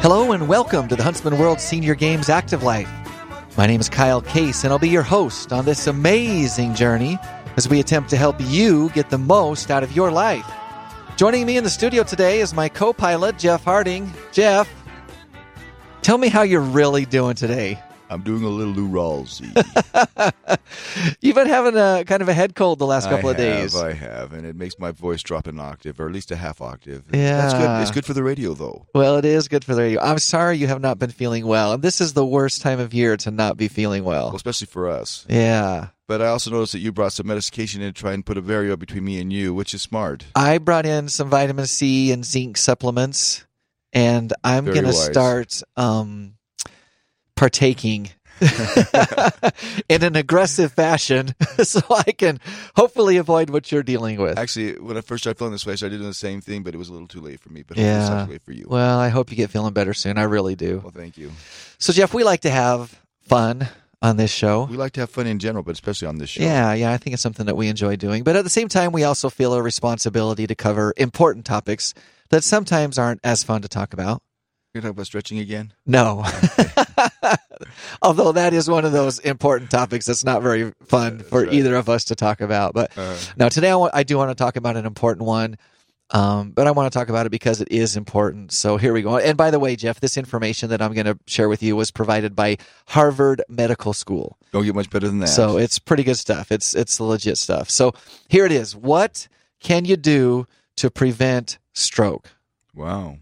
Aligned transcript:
Hello 0.00 0.32
and 0.32 0.48
welcome 0.48 0.88
to 0.88 0.96
the 0.96 1.02
Huntsman 1.02 1.38
World 1.38 1.60
Senior 1.60 1.94
Games 1.94 2.28
Active 2.28 2.62
Life. 2.62 2.90
My 3.56 3.66
name 3.66 3.80
is 3.80 3.88
Kyle 3.88 4.20
Case, 4.20 4.64
and 4.64 4.72
I'll 4.72 4.78
be 4.78 4.88
your 4.88 5.02
host 5.02 5.52
on 5.52 5.64
this 5.64 5.86
amazing 5.86 6.74
journey 6.74 7.18
as 7.56 7.68
we 7.68 7.80
attempt 7.80 8.10
to 8.10 8.16
help 8.16 8.36
you 8.38 8.90
get 8.90 9.10
the 9.10 9.18
most 9.18 9.70
out 9.70 9.82
of 9.82 9.96
your 9.96 10.10
life. 10.10 10.46
Joining 11.16 11.46
me 11.46 11.56
in 11.56 11.64
the 11.64 11.70
studio 11.70 12.04
today 12.04 12.40
is 12.40 12.54
my 12.54 12.68
co 12.68 12.92
pilot, 12.92 13.38
Jeff 13.38 13.64
Harding. 13.64 14.12
Jeff, 14.32 14.68
tell 16.02 16.18
me 16.18 16.28
how 16.28 16.42
you're 16.42 16.60
really 16.60 17.04
doing 17.04 17.34
today. 17.34 17.82
I'm 18.10 18.22
doing 18.22 18.42
a 18.42 18.48
little 18.48 18.72
Lou 18.72 18.88
Rawlsy. 18.88 19.52
You've 21.20 21.34
been 21.34 21.46
having 21.46 21.76
a 21.76 22.04
kind 22.06 22.22
of 22.22 22.28
a 22.28 22.34
head 22.34 22.54
cold 22.54 22.78
the 22.78 22.86
last 22.86 23.08
couple 23.08 23.28
I 23.28 23.32
of 23.32 23.36
days. 23.36 23.74
Have, 23.74 23.82
I 23.82 23.92
have, 23.92 24.32
and 24.32 24.46
it 24.46 24.56
makes 24.56 24.78
my 24.78 24.92
voice 24.92 25.22
drop 25.22 25.46
an 25.46 25.60
octave, 25.60 26.00
or 26.00 26.06
at 26.06 26.12
least 26.12 26.30
a 26.30 26.36
half 26.36 26.60
octave. 26.60 27.04
Yeah. 27.12 27.36
That's 27.36 27.54
good. 27.54 27.82
It's 27.82 27.90
good 27.90 28.06
for 28.06 28.14
the 28.14 28.22
radio, 28.22 28.54
though. 28.54 28.86
Well, 28.94 29.16
it 29.16 29.24
is 29.24 29.48
good 29.48 29.64
for 29.64 29.74
the 29.74 29.82
radio. 29.82 30.00
I'm 30.00 30.18
sorry 30.18 30.56
you 30.56 30.68
have 30.68 30.80
not 30.80 30.98
been 30.98 31.10
feeling 31.10 31.46
well. 31.46 31.72
And 31.74 31.82
this 31.82 32.00
is 32.00 32.14
the 32.14 32.24
worst 32.24 32.62
time 32.62 32.80
of 32.80 32.94
year 32.94 33.16
to 33.18 33.30
not 33.30 33.56
be 33.56 33.68
feeling 33.68 34.04
well. 34.04 34.28
Well, 34.28 34.36
especially 34.36 34.68
for 34.68 34.88
us. 34.88 35.26
Yeah. 35.28 35.88
But 36.06 36.22
I 36.22 36.28
also 36.28 36.50
noticed 36.50 36.72
that 36.72 36.78
you 36.78 36.90
brought 36.90 37.12
some 37.12 37.26
medication 37.26 37.82
in 37.82 37.92
to 37.92 38.00
try 38.00 38.14
and 38.14 38.24
put 38.24 38.38
a 38.38 38.42
barrier 38.42 38.76
between 38.78 39.04
me 39.04 39.20
and 39.20 39.30
you, 39.30 39.52
which 39.52 39.74
is 39.74 39.82
smart. 39.82 40.24
I 40.34 40.56
brought 40.56 40.86
in 40.86 41.10
some 41.10 41.28
vitamin 41.28 41.66
C 41.66 42.10
and 42.12 42.24
zinc 42.24 42.56
supplements, 42.56 43.44
and 43.92 44.32
I'm 44.42 44.64
going 44.64 44.84
to 44.84 44.94
start 44.94 45.62
um, 45.76 46.37
partaking 47.38 48.10
in 49.88 50.02
an 50.04 50.16
aggressive 50.16 50.72
fashion 50.72 51.34
so 51.62 51.80
I 51.90 52.12
can 52.12 52.40
hopefully 52.76 53.16
avoid 53.16 53.50
what 53.50 53.70
you're 53.72 53.82
dealing 53.82 54.20
with. 54.20 54.38
Actually, 54.38 54.78
when 54.78 54.96
I 54.96 55.00
first 55.00 55.22
started 55.24 55.38
feeling 55.38 55.52
this 55.52 55.66
way, 55.66 55.72
I 55.72 55.76
started 55.76 55.96
doing 55.98 56.08
the 56.08 56.14
same 56.14 56.40
thing, 56.40 56.62
but 56.62 56.74
it 56.74 56.78
was 56.78 56.88
a 56.88 56.92
little 56.92 57.08
too 57.08 57.20
late 57.20 57.40
for 57.40 57.50
me. 57.50 57.62
But 57.62 57.76
hopefully 57.76 57.96
it's 58.00 58.08
not 58.08 58.18
Yeah. 58.20 58.24
too 58.26 58.32
late 58.32 58.42
for 58.44 58.52
you. 58.52 58.66
Well, 58.68 58.98
I 58.98 59.08
hope 59.08 59.30
you 59.30 59.36
get 59.36 59.50
feeling 59.50 59.72
better 59.72 59.94
soon. 59.94 60.18
I 60.18 60.22
really 60.24 60.54
do. 60.56 60.80
Well, 60.82 60.92
thank 60.94 61.16
you. 61.16 61.32
So, 61.78 61.92
Jeff, 61.92 62.14
we 62.14 62.22
like 62.24 62.40
to 62.42 62.50
have 62.50 63.00
fun 63.22 63.68
on 64.00 64.16
this 64.16 64.30
show. 64.30 64.64
We 64.70 64.76
like 64.76 64.92
to 64.92 65.00
have 65.00 65.10
fun 65.10 65.26
in 65.26 65.38
general, 65.40 65.64
but 65.64 65.72
especially 65.72 66.06
on 66.08 66.18
this 66.18 66.30
show. 66.30 66.42
Yeah, 66.42 66.72
yeah, 66.74 66.92
I 66.92 66.96
think 66.98 67.14
it's 67.14 67.22
something 67.22 67.46
that 67.46 67.56
we 67.56 67.66
enjoy 67.68 67.96
doing. 67.96 68.22
But 68.22 68.36
at 68.36 68.44
the 68.44 68.50
same 68.50 68.68
time, 68.68 68.92
we 68.92 69.02
also 69.04 69.28
feel 69.30 69.54
a 69.54 69.62
responsibility 69.62 70.46
to 70.46 70.54
cover 70.54 70.94
important 70.96 71.44
topics 71.44 71.94
that 72.30 72.44
sometimes 72.44 72.98
aren't 72.98 73.20
as 73.24 73.42
fun 73.42 73.62
to 73.62 73.68
talk 73.68 73.92
about. 73.92 74.22
You're 74.74 74.82
talking 74.82 74.90
about 74.90 75.06
stretching 75.06 75.38
again? 75.40 75.72
No. 75.86 76.24
Although 78.02 78.32
that 78.32 78.52
is 78.52 78.68
one 78.68 78.84
of 78.84 78.92
those 78.92 79.18
important 79.20 79.70
topics 79.70 80.06
that's 80.06 80.24
not 80.24 80.42
very 80.42 80.72
fun 80.86 81.20
for 81.20 81.42
right. 81.42 81.52
either 81.52 81.76
of 81.76 81.88
us 81.88 82.04
to 82.04 82.14
talk 82.14 82.40
about. 82.40 82.74
But 82.74 82.96
Uh, 82.96 83.16
now 83.36 83.48
today 83.48 83.70
I, 83.70 83.76
want, 83.76 83.94
I 83.94 84.02
do 84.02 84.16
want 84.16 84.30
to 84.30 84.34
talk 84.34 84.56
about 84.56 84.76
an 84.76 84.86
important 84.86 85.26
one. 85.26 85.56
Um, 86.10 86.52
but 86.52 86.66
I 86.66 86.70
want 86.70 86.90
to 86.90 86.98
talk 86.98 87.10
about 87.10 87.26
it 87.26 87.30
because 87.30 87.60
it 87.60 87.68
is 87.70 87.94
important. 87.94 88.50
So 88.52 88.78
here 88.78 88.94
we 88.94 89.02
go. 89.02 89.18
And 89.18 89.36
by 89.36 89.50
the 89.50 89.58
way, 89.58 89.76
Jeff, 89.76 90.00
this 90.00 90.16
information 90.16 90.70
that 90.70 90.80
I'm 90.80 90.94
going 90.94 91.06
to 91.06 91.18
share 91.26 91.50
with 91.50 91.62
you 91.62 91.76
was 91.76 91.90
provided 91.90 92.34
by 92.34 92.56
Harvard 92.86 93.42
Medical 93.48 93.92
School. 93.92 94.38
don't 94.52 94.64
get 94.64 94.74
much 94.74 94.88
better 94.88 95.06
than 95.06 95.18
that. 95.18 95.28
So 95.28 95.58
it's 95.58 95.78
pretty 95.78 96.04
good 96.04 96.16
stuff. 96.16 96.50
It's 96.50 96.74
it's 96.74 96.98
legit 96.98 97.36
stuff. 97.36 97.68
So 97.68 97.92
here 98.28 98.46
it 98.46 98.52
is. 98.52 98.74
What 98.74 99.28
can 99.60 99.84
you 99.84 99.96
do 99.96 100.46
to 100.76 100.90
prevent 100.90 101.58
stroke? 101.74 102.30
wow. 102.74 103.18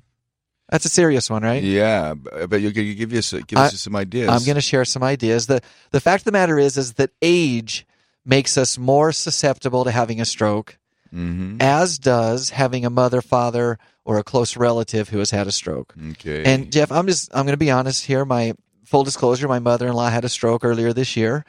That's 0.68 0.84
a 0.84 0.88
serious 0.88 1.30
one, 1.30 1.42
right? 1.42 1.62
Yeah, 1.62 2.14
but 2.14 2.60
you'll 2.60 2.72
give, 2.72 2.96
give 2.96 3.12
us 3.12 3.32
give 3.32 3.58
I- 3.58 3.66
us 3.66 3.80
some 3.80 3.94
ideas. 3.96 4.28
I'm 4.30 4.44
going 4.44 4.56
to 4.56 4.60
share 4.60 4.84
some 4.84 5.02
ideas. 5.02 5.46
The 5.46 5.60
the 5.92 6.00
fact 6.00 6.22
of 6.22 6.24
the 6.24 6.32
matter 6.32 6.58
is 6.58 6.76
is 6.76 6.94
that 6.94 7.10
age 7.22 7.86
makes 8.24 8.58
us 8.58 8.76
more 8.76 9.12
susceptible 9.12 9.84
to 9.84 9.90
having 9.92 10.20
a 10.20 10.24
stroke, 10.24 10.78
hmm 11.10 11.56
as 11.60 11.98
does 11.98 12.50
having 12.50 12.84
a 12.84 12.90
mother, 12.90 13.22
father, 13.22 13.78
or 14.04 14.18
a 14.18 14.24
close 14.24 14.56
relative 14.56 15.08
who 15.10 15.18
has 15.20 15.30
had 15.30 15.46
a 15.46 15.52
stroke. 15.52 15.94
Okay. 16.12 16.44
And 16.44 16.72
Jeff, 16.72 16.90
I'm 16.90 17.06
just 17.06 17.30
I'm 17.32 17.46
going 17.46 17.52
to 17.52 17.56
be 17.56 17.70
honest 17.70 18.04
here. 18.06 18.24
My 18.24 18.54
full 18.84 19.04
disclosure, 19.04 19.46
my 19.46 19.60
mother-in-law 19.60 20.10
had 20.10 20.24
a 20.24 20.28
stroke 20.28 20.64
earlier 20.64 20.92
this 20.92 21.16
year, 21.16 21.44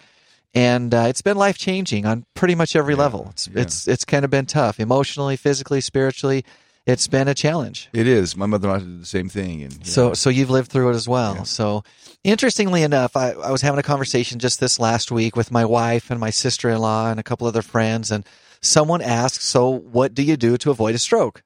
and 0.54 0.94
uh, 0.94 1.06
it's 1.10 1.24
been 1.24 1.38
life 1.38 1.58
changing 1.58 2.06
on 2.06 2.26
pretty 2.36 2.54
much 2.56 2.76
every 2.76 2.94
Yeah, 2.94 3.00
level. 3.02 3.28
It's 3.32 3.48
yeah. 3.48 3.62
it's 3.64 3.88
it's 3.88 4.06
kind 4.06 4.24
of 4.24 4.30
been 4.30 4.46
tough 4.46 4.80
emotionally, 4.80 5.38
physically, 5.38 5.82
spiritually. 5.82 6.46
It's 6.88 7.08
been 7.08 7.28
a 7.28 7.34
challenge. 7.34 7.90
it 7.94 8.08
is. 8.08 8.38
My 8.38 8.46
mother-in-law 8.46 8.80
did 8.80 9.02
the 9.02 9.06
same 9.06 9.28
thing, 9.30 9.62
and 9.62 9.74
yeah. 9.74 9.84
So 9.84 10.14
so 10.14 10.30
you've 10.30 10.50
lived 10.50 10.72
through 10.72 10.90
it 10.92 10.96
as 10.96 11.08
well. 11.08 11.36
Yeah. 11.36 11.44
So 11.44 11.84
interestingly 12.24 12.82
enough, 12.82 13.16
I, 13.18 13.32
I 13.32 13.52
was 13.52 13.62
having 13.62 13.80
a 13.80 13.84
conversation 13.84 14.40
just 14.40 14.60
this 14.60 14.80
last 14.80 15.12
week 15.12 15.36
with 15.36 15.52
my 15.52 15.66
wife 15.66 16.10
and 16.10 16.20
my 16.20 16.30
sister-in-law 16.30 17.12
and 17.12 17.20
a 17.20 17.24
couple 17.24 17.46
other 17.46 17.62
friends, 17.62 18.10
and 18.10 18.24
someone 18.62 19.02
asked, 19.02 19.42
"So 19.42 19.70
what 19.70 20.14
do 20.14 20.24
you 20.24 20.38
do 20.38 20.58
to 20.58 20.72
avoid 20.72 20.96
a 20.96 21.00
stroke?" 21.00 21.44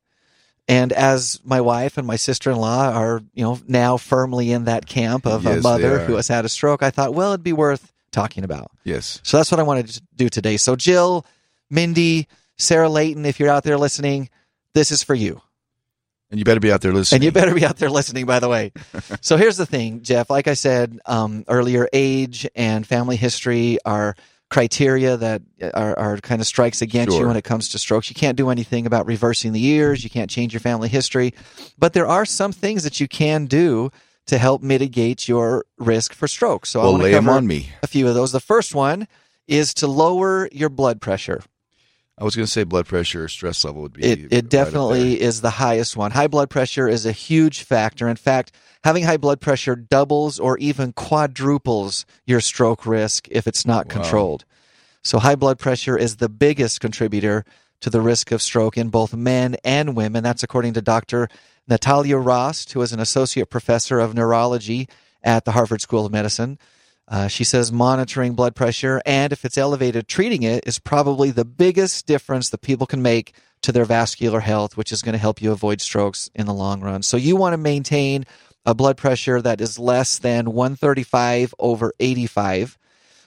And 0.68 0.94
as 0.94 1.42
my 1.44 1.60
wife 1.60 1.98
and 1.98 2.06
my 2.06 2.18
sister-in-law 2.18 2.92
are, 2.94 3.22
you 3.34 3.44
know, 3.44 3.60
now 3.68 3.98
firmly 3.98 4.52
in 4.52 4.66
that 4.66 4.86
camp 4.86 5.26
of 5.26 5.44
Yes, 5.44 5.58
a 5.58 5.62
mother 5.62 6.00
who 6.00 6.16
has 6.16 6.28
had 6.28 6.46
a 6.46 6.50
stroke, 6.50 6.84
I 6.84 6.92
thought, 6.92 7.16
well, 7.16 7.32
it'd 7.32 7.44
be 7.44 7.52
worth 7.52 7.92
talking 8.12 8.44
about. 8.44 8.70
yes, 8.84 9.20
So 9.24 9.38
that's 9.38 9.50
what 9.52 9.60
I 9.60 9.64
wanted 9.64 9.88
to 9.88 10.02
do 10.16 10.30
today. 10.30 10.58
So 10.58 10.76
Jill, 10.76 11.26
Mindy, 11.70 12.28
Sarah 12.58 12.90
Layton, 12.90 13.26
if 13.26 13.40
you're 13.40 13.50
out 13.50 13.64
there 13.64 13.78
listening, 13.78 14.30
this 14.74 14.92
is 14.92 15.04
for 15.04 15.16
you. 15.16 15.42
and 16.30 16.40
you 16.40 16.46
better 16.46 16.60
be 16.60 16.72
out 16.72 16.82
there 16.82 16.94
listening. 16.94 17.18
And 17.18 17.24
you 17.24 17.32
better 17.32 17.54
be 17.54 17.66
out 17.66 17.78
there 17.78 17.90
listening, 17.90 18.26
by 18.26 18.40
the 18.40 18.50
way. 18.50 18.72
so 19.22 19.38
here's 19.38 19.58
the 19.58 19.66
thing, 19.66 20.02
Jeff. 20.02 20.30
Like 20.30 20.48
I 20.48 20.54
said 20.54 21.00
um, 21.06 21.44
earlier, 21.48 21.90
age 21.94 22.48
and 22.56 22.86
family 22.86 23.16
history 23.16 23.78
are 23.86 24.16
criteria 24.50 25.16
that 25.16 25.42
are, 25.74 25.98
are 25.98 26.18
kind 26.18 26.42
of 26.42 26.46
strikes 26.46 26.82
against 26.82 27.18
you 27.18 27.26
when 27.26 27.38
it 27.38 27.44
comes 27.44 27.70
to 27.70 27.80
strokes. 27.80 28.10
You 28.10 28.16
can't 28.16 28.36
do 28.36 28.50
anything 28.50 28.86
about 28.86 29.06
reversing 29.06 29.54
the 29.54 29.60
years. 29.62 30.04
You 30.04 30.10
can't 30.10 30.30
change 30.30 30.54
your 30.54 30.60
family 30.60 30.90
history. 30.90 31.34
But 31.78 31.94
there 31.94 32.06
are 32.06 32.26
some 32.26 32.52
things 32.52 32.84
that 32.84 33.00
you 33.00 33.08
can 33.08 33.46
do 33.46 33.92
to 34.28 34.38
help 34.38 34.62
mitigate 34.62 35.28
your 35.28 35.66
risk 35.80 36.14
for 36.14 36.28
stroke. 36.28 36.66
So 36.66 36.82
I 36.82 36.84
well, 36.84 36.92
want 36.94 37.04
lay 37.04 37.12
to 37.12 37.16
them 37.16 37.26
cover 37.26 37.38
on 37.38 37.48
me. 37.48 37.70
a 37.82 37.88
few 37.88 38.08
of 38.08 38.14
those. 38.14 38.34
The 38.34 38.40
first 38.42 38.76
one 38.76 39.08
is 39.48 39.74
to 39.76 39.88
lower 39.88 40.50
your 40.52 40.70
blood 40.70 41.02
pressure. 41.02 41.42
I 42.22 42.24
was 42.24 42.36
going 42.36 42.46
to 42.46 42.52
say 42.52 42.64
blood 42.64 42.86
pressure 42.86 43.24
or 43.24 43.28
stress 43.28 43.66
level 43.66 43.82
would 43.82 43.94
be. 43.94 44.04
It, 44.04 44.20
right 44.20 44.28
it 44.32 44.46
up 44.46 44.50
definitely 44.52 45.20
is 45.20 45.42
the 45.42 45.50
highest 45.50 45.98
one. 45.98 46.12
High 46.12 46.28
blood 46.28 46.52
pressure 46.52 46.88
is 46.88 47.04
a 47.04 47.12
huge 47.12 47.64
factor. 47.64 48.08
In 48.08 48.16
fact, 48.16 48.52
having 48.84 49.04
high 49.04 49.18
blood 49.18 49.42
pressure 49.42 49.76
doubles 49.76 50.38
or 50.40 50.60
even 50.60 50.94
quadruples 50.94 52.06
your 52.28 52.40
stroke 52.40 52.86
risk 52.86 53.28
if 53.32 53.48
it's 53.48 53.66
not 53.66 53.88
Wow. 53.88 53.94
controlled. 53.94 54.46
So, 55.04 55.18
high 55.18 55.36
blood 55.36 55.58
pressure 55.58 55.98
is 55.98 56.18
the 56.18 56.30
biggest 56.30 56.80
contributor 56.80 57.44
to 57.80 57.90
the 57.90 58.02
risk 58.02 58.32
of 58.32 58.44
stroke 58.44 58.78
in 58.78 58.90
both 58.90 59.16
men 59.16 59.56
and 59.64 59.96
women. 59.96 60.24
That's 60.24 60.44
according 60.44 60.74
to 60.74 60.82
Dr. 60.84 61.28
Natalia 61.68 62.18
Rost, 62.18 62.74
who 62.74 62.84
is 62.84 62.94
an 62.94 63.00
associate 63.00 63.50
professor 63.50 64.00
of 64.00 64.14
neurology 64.14 64.88
at 65.24 65.46
the 65.46 65.54
Harvard 65.54 65.82
School 65.82 66.06
of 66.06 66.12
Medicine. 66.12 66.60
Uh, 67.12 67.28
she 67.28 67.44
says 67.44 67.74
monitoring 67.74 68.34
blood 68.36 68.56
pressure 68.56 69.02
and 69.06 69.34
if 69.34 69.44
it's 69.44 69.58
elevated, 69.58 70.08
treating 70.08 70.44
it 70.44 70.66
is 70.66 70.80
probably 70.80 71.30
the 71.30 71.44
biggest 71.44 72.08
difference 72.08 72.50
that 72.50 72.62
people 72.62 72.88
can 72.88 73.02
make 73.02 73.34
to 73.64 73.74
their 73.74 73.84
vascular 73.84 74.40
health, 74.40 74.78
which 74.78 74.94
is 74.94 75.02
going 75.02 75.12
to 75.12 75.20
help 75.20 75.42
you 75.42 75.52
avoid 75.52 75.82
strokes 75.82 76.30
in 76.34 76.46
the 76.46 76.54
long 76.54 76.80
run. 76.80 77.04
So 77.04 77.18
you 77.18 77.36
want 77.36 77.52
to 77.52 77.58
maintain 77.58 78.26
a 78.66 78.74
blood 78.74 78.96
pressure 78.96 79.42
that 79.42 79.60
is 79.60 79.78
less 79.78 80.20
than 80.20 80.54
135 80.54 81.54
over 81.60 81.94
85. 82.00 82.78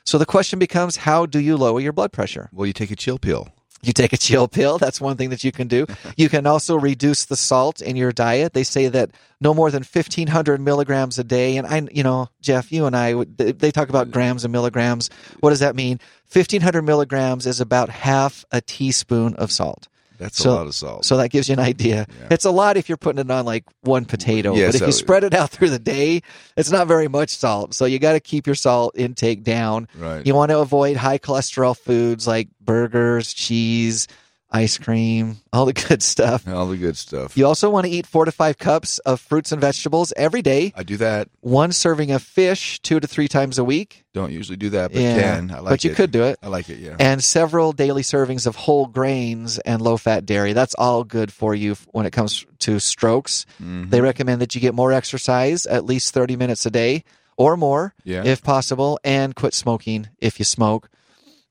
So 0.05 0.17
the 0.17 0.27
question 0.27 0.59
becomes, 0.59 0.97
how 0.97 1.27
do 1.27 1.39
you 1.39 1.56
lower 1.59 1.81
your 1.81 1.93
blood 1.93 2.12
pressure? 2.12 2.49
Well, 2.53 2.67
you 2.67 2.73
take 2.73 2.91
a 2.91 2.97
chill 2.97 3.19
pill. 3.19 3.53
You 3.87 3.93
take 3.93 4.12
a 4.12 4.17
chill 4.17 4.49
pill. 4.49 4.78
That's 4.78 5.00
one 5.00 5.17
thing 5.17 5.31
that 5.31 5.45
you 5.45 5.53
can 5.53 5.69
do. 5.69 5.87
You 6.17 6.28
can 6.28 6.47
also 6.47 6.77
reduce 6.77 7.25
the 7.25 7.37
salt 7.37 7.83
in 7.83 7.97
your 7.97 8.12
diet. 8.12 8.53
They 8.53 8.62
say 8.62 8.89
that 8.89 9.11
no 9.41 9.53
more 9.53 9.71
than 9.71 9.83
1500 9.83 10.61
milligrams 10.61 11.19
a 11.19 11.25
day. 11.25 11.56
And 11.56 11.67
I, 11.67 11.89
you 11.91 12.03
know, 12.03 12.28
Jeff, 12.41 12.71
you 12.71 12.87
and 12.87 12.97
I, 12.97 13.25
they 13.25 13.73
talk 13.73 13.89
about 13.89 14.11
grams 14.11 14.44
and 14.44 14.53
milligrams. 14.53 15.11
What 15.41 15.50
does 15.50 15.61
that 15.61 15.75
mean? 15.75 15.99
1500 16.33 16.83
milligrams 16.83 17.47
is 17.47 17.61
about 17.61 17.88
half 17.88 18.44
a 18.53 18.61
teaspoon 18.61 19.35
of 19.35 19.50
salt. 19.50 19.88
That's 20.25 20.38
So- 20.38 20.50
a 20.50 20.55
lot 20.55 20.67
of 20.67 20.75
salt. 20.75 21.05
So 21.05 21.19
that 21.19 21.29
gives 21.29 21.50
you 21.50 21.53
an 21.53 21.61
idea. 21.61 22.06
Yeah. 22.09 22.29
It's 22.31 22.47
a 22.47 22.50
lot 22.50 22.79
if 22.79 22.88
you're 22.88 22.97
putting 22.97 23.19
it 23.21 23.31
on 23.31 23.44
like 23.44 23.65
one 23.82 24.06
potato, 24.06 24.55
Yeah, 24.55 24.69
but 24.69 24.76
if 24.76 24.81
you 24.87 24.93
spread 24.93 25.23
it 25.23 25.35
out 25.35 25.50
through 25.50 25.69
the 25.69 25.79
day, 25.79 26.23
it's 26.56 26.71
not 26.71 26.87
very 26.88 27.09
much 27.09 27.29
salt. 27.37 27.75
So 27.75 27.85
you 27.85 27.99
got 27.99 28.15
to 28.15 28.21
keep 28.21 28.47
your 28.47 28.55
salt 28.56 28.94
intake 28.97 29.44
down. 29.44 29.87
right. 29.99 30.26
You 30.26 30.35
want 30.35 30.49
to 30.50 30.61
avoid 30.61 30.97
high 30.97 31.19
cholesterol 31.19 31.76
foods 31.76 32.26
like 32.26 32.49
burgers, 32.65 33.35
cheese, 33.35 34.09
ice 34.55 34.79
cream, 34.79 35.39
all 35.53 35.67
the 35.67 35.73
good 35.73 36.01
stuff. 36.03 36.47
All 36.49 36.67
the 36.69 36.77
good 36.77 36.97
stuff. 36.97 37.37
You 37.37 37.45
also 37.47 37.69
want 37.71 37.87
to 37.87 37.91
eat 37.93 38.06
four 38.06 38.25
to 38.25 38.31
five 38.33 38.56
cups 38.56 39.01
of 39.01 39.21
fruits 39.21 39.51
and 39.51 39.61
vegetables 39.61 40.12
every 40.17 40.43
day, 40.43 40.73
I 40.77 40.85
do 40.85 40.97
that. 40.99 41.29
one 41.41 41.73
serving 41.73 42.12
of 42.12 42.23
fish 42.23 42.79
two 42.81 43.01
to 43.01 43.06
three 43.09 43.27
times 43.29 43.59
a 43.59 43.65
week. 43.65 44.05
Don't 44.15 44.31
usually 44.31 44.56
do 44.56 44.71
that, 44.71 44.93
but 44.93 45.03
yeah, 45.03 45.21
can. 45.21 45.51
I 45.51 45.59
like 45.59 45.71
but 45.71 45.85
you 45.85 45.91
it. 45.91 45.97
could 45.97 46.12
do 46.12 46.23
it. 46.23 46.39
I 46.41 46.47
like 46.47 46.71
it. 46.71 46.79
Yeah. 46.79 46.95
And 47.01 47.23
several 47.23 47.73
daily 47.73 48.03
servings 48.03 48.47
of 48.47 48.55
whole 48.55 48.87
grains 48.87 49.59
and 49.59 49.83
low 49.83 49.97
fat 49.97 50.25
dairy. 50.25 50.53
That's 50.53 50.75
all 50.77 51.03
good 51.03 51.33
for 51.33 51.53
you 51.53 51.75
when 51.91 52.06
it 52.06 52.12
comes 52.12 52.47
to 52.61 52.79
strokes. 52.79 53.45
Mhm. 53.61 53.91
They 53.91 54.01
recommend 54.01 54.41
that 54.41 54.55
you 54.55 54.61
get 54.61 54.73
more 54.73 54.93
exercise, 54.93 55.67
at 55.67 55.85
least 55.85 56.15
30 56.15 56.37
minutes 56.37 56.65
a 56.65 56.71
day 56.71 57.03
or 57.37 57.56
more, 57.56 57.93
Yeah. 58.05 58.23
if 58.25 58.41
possible, 58.45 59.01
and 59.03 59.35
quit 59.35 59.53
smoking 59.53 60.06
if 60.21 60.39
you 60.39 60.45
smoke. 60.45 60.89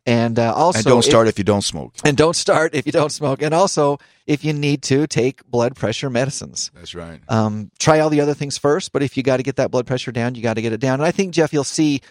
And 0.06 0.38
uh, 0.38 0.54
also, 0.54 0.80
and 0.80 0.86
don't 0.86 1.02
start 1.02 1.28
if 1.30 1.38
you 1.38 1.46
don't 1.46 1.62
smoke. 1.62 1.96
and 2.04 2.18
don't 2.18 2.36
start 2.36 2.76
if 2.76 2.86
you 2.86 2.92
don't 2.92 3.12
smoke. 3.12 3.42
And 3.42 3.54
also, 3.54 4.00
if 4.28 4.44
you 4.44 4.52
need 4.52 4.84
to, 4.84 5.08
take 5.08 5.46
blood 5.46 5.76
pressure 5.78 6.10
medicines. 6.10 6.72
That's 6.76 6.94
right. 6.94 7.22
Um, 7.30 7.72
try 7.80 8.00
all 8.00 8.10
the 8.10 8.20
other 8.20 8.34
things 8.34 8.58
first, 8.58 8.92
but 8.92 9.02
if 9.02 9.16
you 9.16 9.24
got 9.24 9.38
to 9.38 9.44
get 9.44 9.56
that 9.56 9.72
blood 9.72 9.88
pressure 9.88 10.12
down, 10.12 10.36
you 10.36 10.42
got 10.42 10.56
to 10.56 10.62
get 10.62 10.74
it 10.74 10.82
down. 10.82 10.96
And 10.96 11.06
I 11.06 11.12
think, 11.12 11.34
Jeff, 11.34 11.54
you'll 11.54 11.64
see 11.64 12.02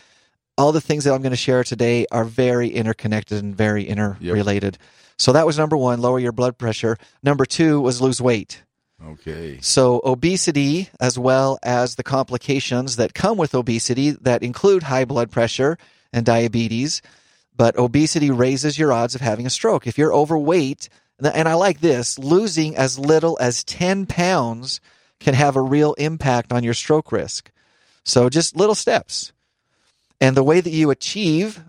all 0.57 0.73
the 0.73 0.81
things 0.81 1.05
that 1.05 1.13
I'm 1.13 1.21
going 1.23 1.31
to 1.33 1.37
share 1.37 1.65
today 1.65 2.07
are 2.11 2.25
very 2.25 2.69
interconnected 2.69 3.43
and 3.43 3.55
very 3.55 3.85
interrelated. 3.85 4.79
So 5.19 5.33
that 5.33 5.47
was 5.47 5.59
number 5.59 5.77
one, 5.77 6.01
lower 6.01 6.19
your 6.19 6.33
blood 6.33 6.57
pressure. 6.57 6.97
Number 7.23 7.45
two 7.45 7.81
was 7.81 8.01
lose 8.01 8.21
weight. 8.21 8.63
Okay. 9.05 9.59
So, 9.61 10.01
obesity, 10.05 10.89
as 11.01 11.19
well 11.19 11.59
as 11.63 11.97
the 11.97 12.05
complications 12.05 12.97
that 12.97 13.15
come 13.15 13.37
with 13.37 13.55
obesity 13.55 14.13
that 14.13 14.43
include 14.43 14.85
high 14.85 15.05
blood 15.05 15.31
pressure 15.31 15.77
and 16.13 16.25
diabetes. 16.25 17.03
But 17.57 17.79
obesity 17.79 18.31
raises 18.31 18.79
your 18.79 18.93
odds 18.93 19.15
of 19.15 19.21
having 19.21 19.47
a 19.47 19.51
stroke. 19.51 19.87
If 19.87 19.99
you're 19.99 20.15
overweight, 20.15 20.89
and 21.21 21.49
I 21.49 21.55
like 21.55 21.81
this, 21.81 22.19
losing 22.19 22.77
as 22.77 22.99
little 22.99 23.39
as 23.41 23.65
10 23.65 24.07
pounds 24.07 24.81
can 25.21 25.35
have 25.35 25.57
a 25.57 25.63
real 25.63 25.95
impact 25.95 26.53
on 26.53 26.65
your 26.65 26.75
stroke 26.75 27.13
risk. 27.13 27.51
So, 28.05 28.29
just 28.29 28.57
little 28.57 28.75
steps. 28.75 29.33
And 30.21 30.37
the 30.37 30.43
way 30.43 30.61
that 30.61 30.73
you 30.73 30.91
achieve 30.91 31.63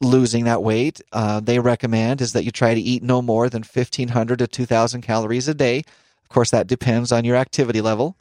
losing 0.00 0.44
that 0.44 0.62
weight, 0.62 1.00
uh, 1.12 1.40
they 1.40 1.58
recommend 1.58 2.20
is 2.20 2.32
that 2.34 2.44
you 2.44 2.50
try 2.50 2.74
to 2.74 2.80
eat 2.80 3.02
no 3.02 3.22
more 3.22 3.48
than 3.48 3.62
1,500 3.62 4.38
to 4.38 4.46
2,000 4.46 5.00
calories 5.02 5.48
a 5.48 5.54
day. 5.54 5.78
Of 5.78 6.28
course, 6.28 6.50
that 6.50 6.66
depends 6.66 7.12
on 7.12 7.24
your 7.24 7.36
activity 7.36 7.80
level. 7.80 8.16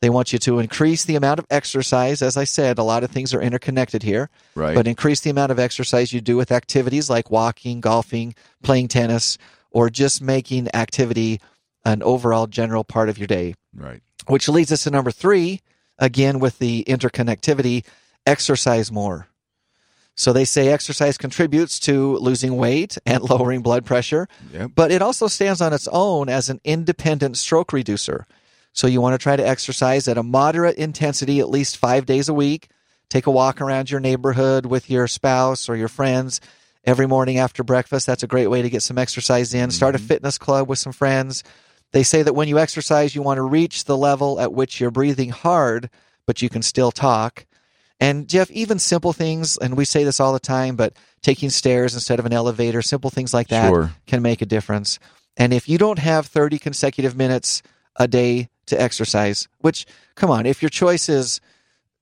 They 0.00 0.10
want 0.10 0.32
you 0.32 0.38
to 0.40 0.58
increase 0.58 1.04
the 1.04 1.16
amount 1.16 1.38
of 1.38 1.46
exercise. 1.50 2.20
As 2.20 2.36
I 2.36 2.44
said, 2.44 2.78
a 2.78 2.82
lot 2.82 3.04
of 3.04 3.10
things 3.10 3.32
are 3.32 3.40
interconnected 3.40 4.02
here. 4.02 4.28
Right. 4.54 4.74
But 4.74 4.86
increase 4.86 5.20
the 5.20 5.30
amount 5.30 5.50
of 5.52 5.58
exercise 5.58 6.12
you 6.12 6.20
do 6.20 6.36
with 6.36 6.52
activities 6.52 7.08
like 7.08 7.30
walking, 7.30 7.80
golfing, 7.80 8.34
playing 8.62 8.88
tennis, 8.88 9.38
or 9.70 9.88
just 9.88 10.20
making 10.20 10.74
activity 10.74 11.40
an 11.86 12.02
overall 12.02 12.46
general 12.46 12.84
part 12.84 13.08
of 13.08 13.18
your 13.18 13.26
day. 13.26 13.54
right. 13.74 14.00
Which 14.26 14.48
leads 14.48 14.72
us 14.72 14.84
to 14.84 14.90
number 14.90 15.10
three, 15.10 15.60
again 15.98 16.38
with 16.38 16.58
the 16.58 16.84
interconnectivity, 16.88 17.84
exercise 18.26 18.90
more. 18.90 19.28
So 20.16 20.32
they 20.32 20.44
say 20.44 20.68
exercise 20.68 21.18
contributes 21.18 21.78
to 21.80 22.16
losing 22.18 22.56
weight 22.56 22.96
and 23.04 23.22
lowering 23.30 23.62
blood 23.62 23.84
pressure, 23.84 24.28
Yep. 24.52 24.70
but 24.74 24.90
it 24.92 25.02
also 25.02 25.26
stands 25.26 25.60
on 25.60 25.72
its 25.72 25.88
own 25.88 26.28
as 26.28 26.48
an 26.48 26.60
independent 26.64 27.36
stroke 27.36 27.72
reducer. 27.72 28.26
So 28.74 28.88
you 28.88 29.00
want 29.00 29.14
to 29.14 29.22
try 29.22 29.36
to 29.36 29.46
exercise 29.46 30.08
at 30.08 30.18
a 30.18 30.22
moderate 30.22 30.76
intensity 30.76 31.38
at 31.38 31.48
least 31.48 31.76
five 31.76 32.06
days 32.06 32.28
a 32.28 32.34
week. 32.34 32.68
Take 33.08 33.26
a 33.26 33.30
walk 33.30 33.60
around 33.60 33.88
your 33.88 34.00
neighborhood 34.00 34.66
with 34.66 34.90
your 34.90 35.06
spouse 35.06 35.68
or 35.68 35.76
your 35.76 35.88
friends 35.88 36.40
every 36.84 37.06
morning 37.06 37.38
after 37.38 37.62
breakfast. 37.62 38.04
That's 38.06 38.24
a 38.24 38.26
great 38.26 38.48
way 38.48 38.62
to 38.62 38.68
get 38.68 38.82
some 38.82 38.98
exercise 38.98 39.54
in. 39.54 39.70
Start 39.70 39.94
a 39.94 39.98
mm-hmm. 39.98 40.08
fitness 40.08 40.38
club 40.38 40.68
with 40.68 40.80
some 40.80 40.92
friends. 40.92 41.44
They 41.92 42.02
say 42.02 42.22
that 42.22 42.34
when 42.34 42.48
you 42.48 42.58
exercise, 42.58 43.14
you 43.14 43.22
want 43.22 43.38
to 43.38 43.42
reach 43.42 43.84
the 43.84 43.96
level 43.96 44.40
at 44.40 44.52
which 44.52 44.80
you're 44.80 44.90
breathing 44.90 45.30
hard, 45.30 45.88
but 46.26 46.42
you 46.42 46.48
can 46.48 46.62
still 46.62 46.90
talk. 46.90 47.46
And 48.00 48.28
Jeff, 48.28 48.50
even 48.50 48.80
simple 48.80 49.12
things, 49.12 49.56
and 49.56 49.76
we 49.76 49.84
say 49.84 50.02
this 50.02 50.18
all 50.18 50.32
the 50.32 50.40
time, 50.40 50.74
but 50.74 50.94
taking 51.22 51.48
stairs 51.48 51.94
instead 51.94 52.18
of 52.18 52.26
an 52.26 52.32
elevator, 52.32 52.82
simple 52.82 53.10
things 53.10 53.32
like 53.32 53.48
that 53.48 53.68
Sure. 53.68 53.92
can 54.08 54.20
make 54.20 54.42
a 54.42 54.46
difference. 54.46 54.98
And 55.36 55.54
if 55.54 55.68
you 55.68 55.78
don't 55.78 56.00
have 56.00 56.26
30 56.26 56.58
consecutive 56.58 57.16
minutes 57.16 57.62
a 57.96 58.08
day 58.08 58.48
to 58.66 58.80
exercise, 58.80 59.48
which, 59.58 59.86
come 60.14 60.30
on, 60.30 60.46
if 60.46 60.62
your 60.62 60.68
choice 60.68 61.08
is, 61.08 61.40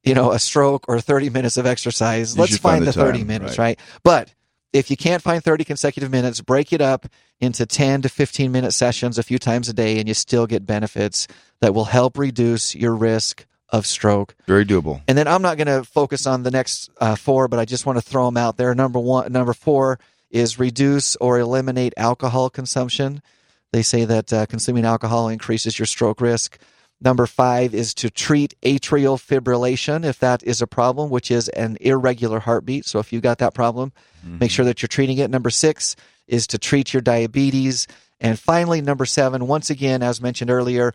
you 0.03 0.15
know, 0.15 0.33
a 0.33 0.39
stroke 0.39 0.87
or 0.89 1.01
30 1.01 1.31
minutes 1.31 1.57
of 1.57 1.67
exercise, 1.67 2.35
You 2.35 2.43
let's 2.43 2.57
find, 2.57 2.85
find 2.85 2.87
the 2.87 2.93
the 2.93 3.05
30 3.05 3.19
time, 3.19 3.27
minutes, 3.27 3.59
right. 3.59 3.79
right? 3.79 3.81
But 4.03 4.35
if 4.73 4.91
you 4.91 4.97
can't 4.97 5.23
find 5.23 5.43
30 5.43 5.65
consecutive 5.65 6.11
minutes, 6.11 6.41
break 6.41 6.73
it 6.73 6.81
up 6.81 7.07
into 7.41 7.67
10 7.67 8.03
to 8.03 8.09
15 8.09 8.51
minute 8.53 8.73
sessions 8.73 9.19
a 9.19 9.23
few 9.23 9.39
times 9.39 9.69
a 9.69 9.73
day, 9.73 9.99
and 9.99 10.09
you 10.09 10.15
still 10.15 10.47
get 10.47 10.67
benefits 10.67 11.27
that 11.61 11.75
will 11.75 11.87
help 11.87 12.19
reduce 12.19 12.75
your 12.75 12.95
risk 12.95 13.47
of 13.69 13.87
stroke. 13.87 14.35
Very 14.47 14.65
doable. 14.65 15.01
And 15.09 15.17
then 15.17 15.27
I'm 15.27 15.43
not 15.43 15.57
going 15.57 15.67
to 15.67 15.83
focus 15.83 16.27
on 16.27 16.43
the 16.43 16.51
next 16.51 16.91
uh, 17.01 17.17
four, 17.17 17.49
but 17.49 17.59
I 17.59 17.65
just 17.65 17.87
want 17.87 17.99
to 17.99 18.03
throw 18.03 18.27
them 18.27 18.37
out 18.37 18.57
there. 18.59 18.75
Number 18.75 19.01
one, 19.01 19.33
number 19.33 19.55
four 19.55 19.99
is 20.31 20.59
reduce 20.59 21.17
or 21.17 21.39
eliminate 21.39 21.95
alcohol 21.97 22.51
consumption. 22.51 23.23
They 23.73 23.83
say 23.83 24.05
that 24.05 24.33
uh, 24.33 24.47
consuming 24.47 24.85
alcohol 24.85 25.29
increases 25.29 25.79
your 25.79 25.87
stroke 25.87 26.21
risk. 26.21 26.59
Number 27.01 27.27
five 27.27 27.75
is 27.75 27.95
to 27.95 28.11
treat 28.11 28.55
atrial 28.63 29.19
fibrillation 29.19 30.05
if 30.05 30.21
that 30.21 30.43
is 30.45 30.63
a 30.63 30.67
problem, 30.69 31.11
which 31.11 31.31
is 31.31 31.49
an 31.49 31.77
irregular 31.81 32.39
heartbeat. 32.39 32.85
So 32.87 33.01
if 33.01 33.13
you've 33.13 33.23
got 33.23 33.39
that 33.39 33.55
problem, 33.55 33.93
make 34.23 34.53
sure 34.53 34.65
that 34.65 34.83
you're 34.83 34.89
treating 34.89 35.19
it. 35.19 35.31
Number 35.31 35.51
six 35.51 35.97
is 36.29 36.47
to 36.49 36.59
treat 36.59 36.93
your 36.95 37.01
diabetes. 37.01 37.89
And 38.21 38.39
finally, 38.39 38.81
number 38.81 39.05
seven, 39.05 39.49
once 39.49 39.69
again, 39.69 40.01
as 40.03 40.21
mentioned 40.21 40.51
earlier, 40.51 40.95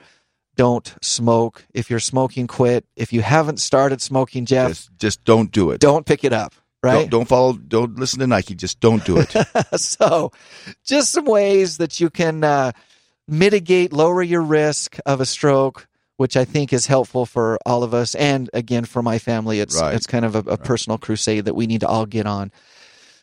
don't 0.56 0.96
smoke. 1.02 1.66
If 1.74 1.90
you're 1.90 2.00
smoking, 2.00 2.48
quit. 2.48 2.86
If 2.96 3.12
you 3.12 3.22
haven't 3.22 3.60
started 3.60 4.02
smoking, 4.02 4.46
Jeff, 4.46 4.70
Just, 4.70 4.98
just 4.98 5.24
don't 5.26 5.52
do 5.52 5.72
it. 5.72 5.82
don't 5.82 6.06
pick 6.06 6.24
it 6.24 6.32
up. 6.32 6.54
Right? 6.84 6.94
Don't, 7.02 7.10
don't 7.10 7.28
follow. 7.28 7.54
Don't 7.54 7.98
listen 7.98 8.20
to 8.20 8.28
Nike. 8.28 8.56
Just 8.56 8.80
don't 8.80 9.04
do 9.04 9.18
it. 9.18 9.34
so, 9.80 10.32
just 10.86 11.12
some 11.12 11.26
ways 11.26 11.78
that 11.78 12.00
you 12.00 12.10
can 12.10 12.44
uh, 12.44 12.72
mitigate, 13.28 13.94
lower 13.94 14.22
your 14.22 14.42
risk 14.44 14.98
of 15.06 15.20
a 15.20 15.26
stroke, 15.26 15.88
which 16.18 16.38
I 16.38 16.46
think 16.46 16.72
is 16.74 16.86
helpful 16.86 17.26
for 17.26 17.58
all 17.66 17.84
of 17.84 17.94
us. 17.94 18.16
And 18.16 18.50
again, 18.54 18.86
for 18.86 19.02
my 19.02 19.18
family, 19.18 19.60
it's 19.60 19.80
Right. 19.80 19.96
it's 19.96 20.08
kind 20.08 20.24
of 20.26 20.36
a, 20.36 20.40
a 20.52 20.58
personal 20.58 20.98
crusade 20.98 21.46
that 21.46 21.56
we 21.56 21.68
need 21.68 21.82
to 21.82 21.88
all 21.88 22.06
get 22.06 22.26
on. 22.28 22.52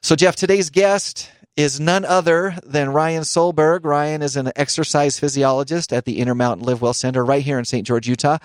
So, 0.02 0.16
Jeff, 0.16 0.36
today's 0.36 0.70
guest 0.70 1.30
is 1.56 1.78
none 1.78 2.04
other 2.04 2.56
than 2.64 2.90
Ryan 2.90 3.22
Solberg. 3.22 3.84
Ryan 3.84 4.22
is 4.22 4.36
an 4.36 4.50
exercise 4.56 5.18
physiologist 5.18 5.92
at 5.92 6.04
the 6.04 6.18
Intermountain 6.18 6.66
Live 6.66 6.82
Well 6.82 6.92
Center 6.92 7.24
right 7.24 7.42
here 7.44 7.58
in 7.60 7.64
St. 7.64 7.86
George, 7.86 8.08
Utah. 8.08 8.38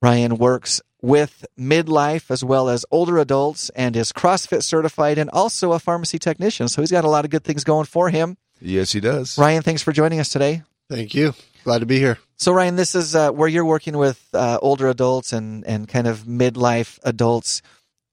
Ryan 0.00 0.38
works 0.38 0.80
with 1.00 1.46
midlife 1.58 2.30
as 2.30 2.42
well 2.42 2.68
as 2.68 2.84
older 2.90 3.18
adults 3.18 3.70
and 3.70 3.96
is 3.96 4.12
CrossFit 4.12 4.62
certified 4.62 5.18
and 5.18 5.30
also 5.30 5.72
a 5.72 5.78
pharmacy 5.78 6.18
technician. 6.18 6.68
So 6.68 6.82
he's 6.82 6.90
got 6.90 7.04
a 7.04 7.08
lot 7.08 7.24
of 7.24 7.30
good 7.30 7.44
things 7.44 7.64
going 7.64 7.86
for 7.86 8.10
him. 8.10 8.36
yes, 8.60 8.92
he 8.92 9.00
does. 9.00 9.38
Ryan, 9.38 9.62
thanks 9.62 9.82
for 9.82 9.92
joining 9.92 10.20
us 10.20 10.28
today. 10.28 10.62
Thank 10.90 11.14
you. 11.14 11.34
Glad 11.64 11.80
to 11.80 11.86
be 11.86 11.98
here. 11.98 12.18
So 12.36 12.52
Ryan, 12.52 12.76
this 12.76 12.94
is 12.94 13.14
uh, 13.14 13.30
where 13.30 13.48
you're 13.48 13.64
working 13.64 13.98
with 13.98 14.26
uh, 14.32 14.58
older 14.62 14.88
adults 14.88 15.32
and 15.32 15.64
and 15.66 15.86
kind 15.86 16.06
of 16.06 16.20
midlife 16.20 16.98
adults. 17.02 17.62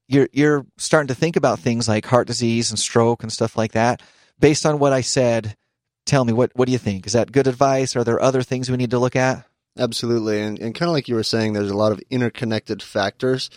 You're 0.07 0.27
you're 0.33 0.65
starting 0.77 1.07
to 1.07 1.15
think 1.15 1.35
about 1.35 1.59
things 1.59 1.87
like 1.87 2.05
heart 2.05 2.27
disease 2.27 2.69
and 2.69 2.77
stroke 2.77 3.23
and 3.23 3.31
stuff 3.31 3.55
like 3.55 3.71
that. 3.73 4.01
Based 4.39 4.65
on 4.65 4.77
what 4.79 4.93
I 4.93 5.01
said, 5.01 5.55
tell 6.05 6.25
me 6.25 6.33
what 6.33 6.51
what 6.55 6.65
do 6.65 6.71
you 6.71 6.77
think? 6.77 7.07
Is 7.07 7.13
that 7.13 7.31
good 7.31 7.47
advice? 7.47 7.95
Are 7.95 8.03
there 8.03 8.21
other 8.21 8.41
things 8.41 8.69
we 8.69 8.77
need 8.77 8.91
to 8.91 8.99
look 8.99 9.15
at? 9.15 9.45
Absolutely. 9.77 10.41
And, 10.41 10.59
and 10.59 10.73
kind 10.73 10.89
of 10.89 10.93
like 10.93 11.07
you 11.07 11.15
were 11.15 11.23
saying, 11.23 11.53
there's 11.53 11.71
a 11.71 11.77
lot 11.77 11.91
of 11.91 12.01
interconnected 12.09 12.81
factors. 12.81 13.49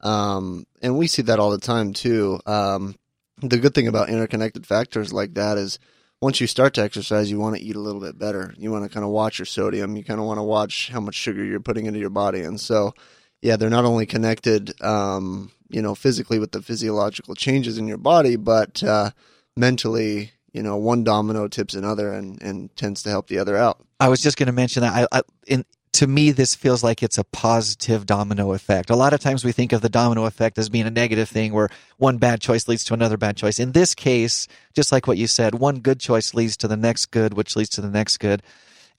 Um, 0.00 0.66
and 0.82 0.98
we 0.98 1.06
see 1.06 1.22
that 1.22 1.38
all 1.38 1.50
the 1.50 1.58
time 1.58 1.92
too. 1.92 2.40
Um, 2.46 2.96
the 3.40 3.58
good 3.58 3.74
thing 3.74 3.88
about 3.88 4.10
interconnected 4.10 4.66
factors 4.66 5.12
like 5.12 5.34
that 5.34 5.58
is 5.58 5.78
once 6.20 6.40
you 6.40 6.46
start 6.46 6.74
to 6.74 6.82
exercise, 6.82 7.30
you 7.30 7.40
want 7.40 7.56
to 7.56 7.62
eat 7.62 7.76
a 7.76 7.80
little 7.80 8.00
bit 8.00 8.18
better. 8.18 8.54
You 8.56 8.70
want 8.70 8.84
to 8.84 8.90
kind 8.90 9.04
of 9.04 9.10
watch 9.10 9.38
your 9.38 9.46
sodium. 9.46 9.96
You 9.96 10.04
kind 10.04 10.20
of 10.20 10.26
want 10.26 10.38
to 10.38 10.44
watch 10.44 10.90
how 10.90 11.00
much 11.00 11.14
sugar 11.14 11.44
you're 11.44 11.60
putting 11.60 11.86
into 11.86 11.98
your 11.98 12.10
body. 12.10 12.42
And 12.42 12.60
so, 12.60 12.94
yeah, 13.40 13.56
they're 13.56 13.70
not 13.70 13.84
only 13.84 14.06
connected, 14.06 14.80
um, 14.82 15.50
you 15.68 15.82
know, 15.82 15.94
physically 15.94 16.38
with 16.38 16.52
the 16.52 16.62
physiological 16.62 17.34
changes 17.34 17.78
in 17.78 17.88
your 17.88 17.98
body, 17.98 18.36
but 18.36 18.84
uh, 18.84 19.10
mentally, 19.56 20.32
you 20.52 20.62
know, 20.62 20.76
one 20.76 21.02
domino 21.02 21.48
tips 21.48 21.74
another 21.74 22.12
and, 22.12 22.40
and 22.42 22.74
tends 22.76 23.02
to 23.02 23.10
help 23.10 23.26
the 23.26 23.38
other 23.38 23.56
out. 23.56 23.84
I 24.02 24.08
was 24.08 24.20
just 24.20 24.36
going 24.36 24.48
to 24.48 24.52
mention 24.52 24.82
that. 24.82 25.08
I, 25.12 25.18
I 25.18 25.22
in 25.46 25.64
to 25.92 26.08
me, 26.08 26.32
this 26.32 26.56
feels 26.56 26.82
like 26.82 27.04
it's 27.04 27.18
a 27.18 27.24
positive 27.24 28.04
domino 28.04 28.52
effect. 28.52 28.90
A 28.90 28.96
lot 28.96 29.12
of 29.12 29.20
times 29.20 29.44
we 29.44 29.52
think 29.52 29.72
of 29.72 29.80
the 29.80 29.88
domino 29.88 30.24
effect 30.24 30.58
as 30.58 30.68
being 30.68 30.86
a 30.86 30.90
negative 30.90 31.28
thing 31.28 31.52
where 31.52 31.68
one 31.98 32.16
bad 32.16 32.40
choice 32.40 32.66
leads 32.66 32.82
to 32.84 32.94
another 32.94 33.16
bad 33.16 33.36
choice. 33.36 33.60
In 33.60 33.70
this 33.72 33.94
case, 33.94 34.48
just 34.74 34.90
like 34.90 35.06
what 35.06 35.18
you 35.18 35.28
said, 35.28 35.54
one 35.54 35.78
good 35.78 36.00
choice 36.00 36.34
leads 36.34 36.56
to 36.56 36.68
the 36.68 36.76
next 36.76 37.12
good, 37.12 37.34
which 37.34 37.54
leads 37.54 37.68
to 37.70 37.80
the 37.80 37.90
next 37.90 38.16
good. 38.16 38.42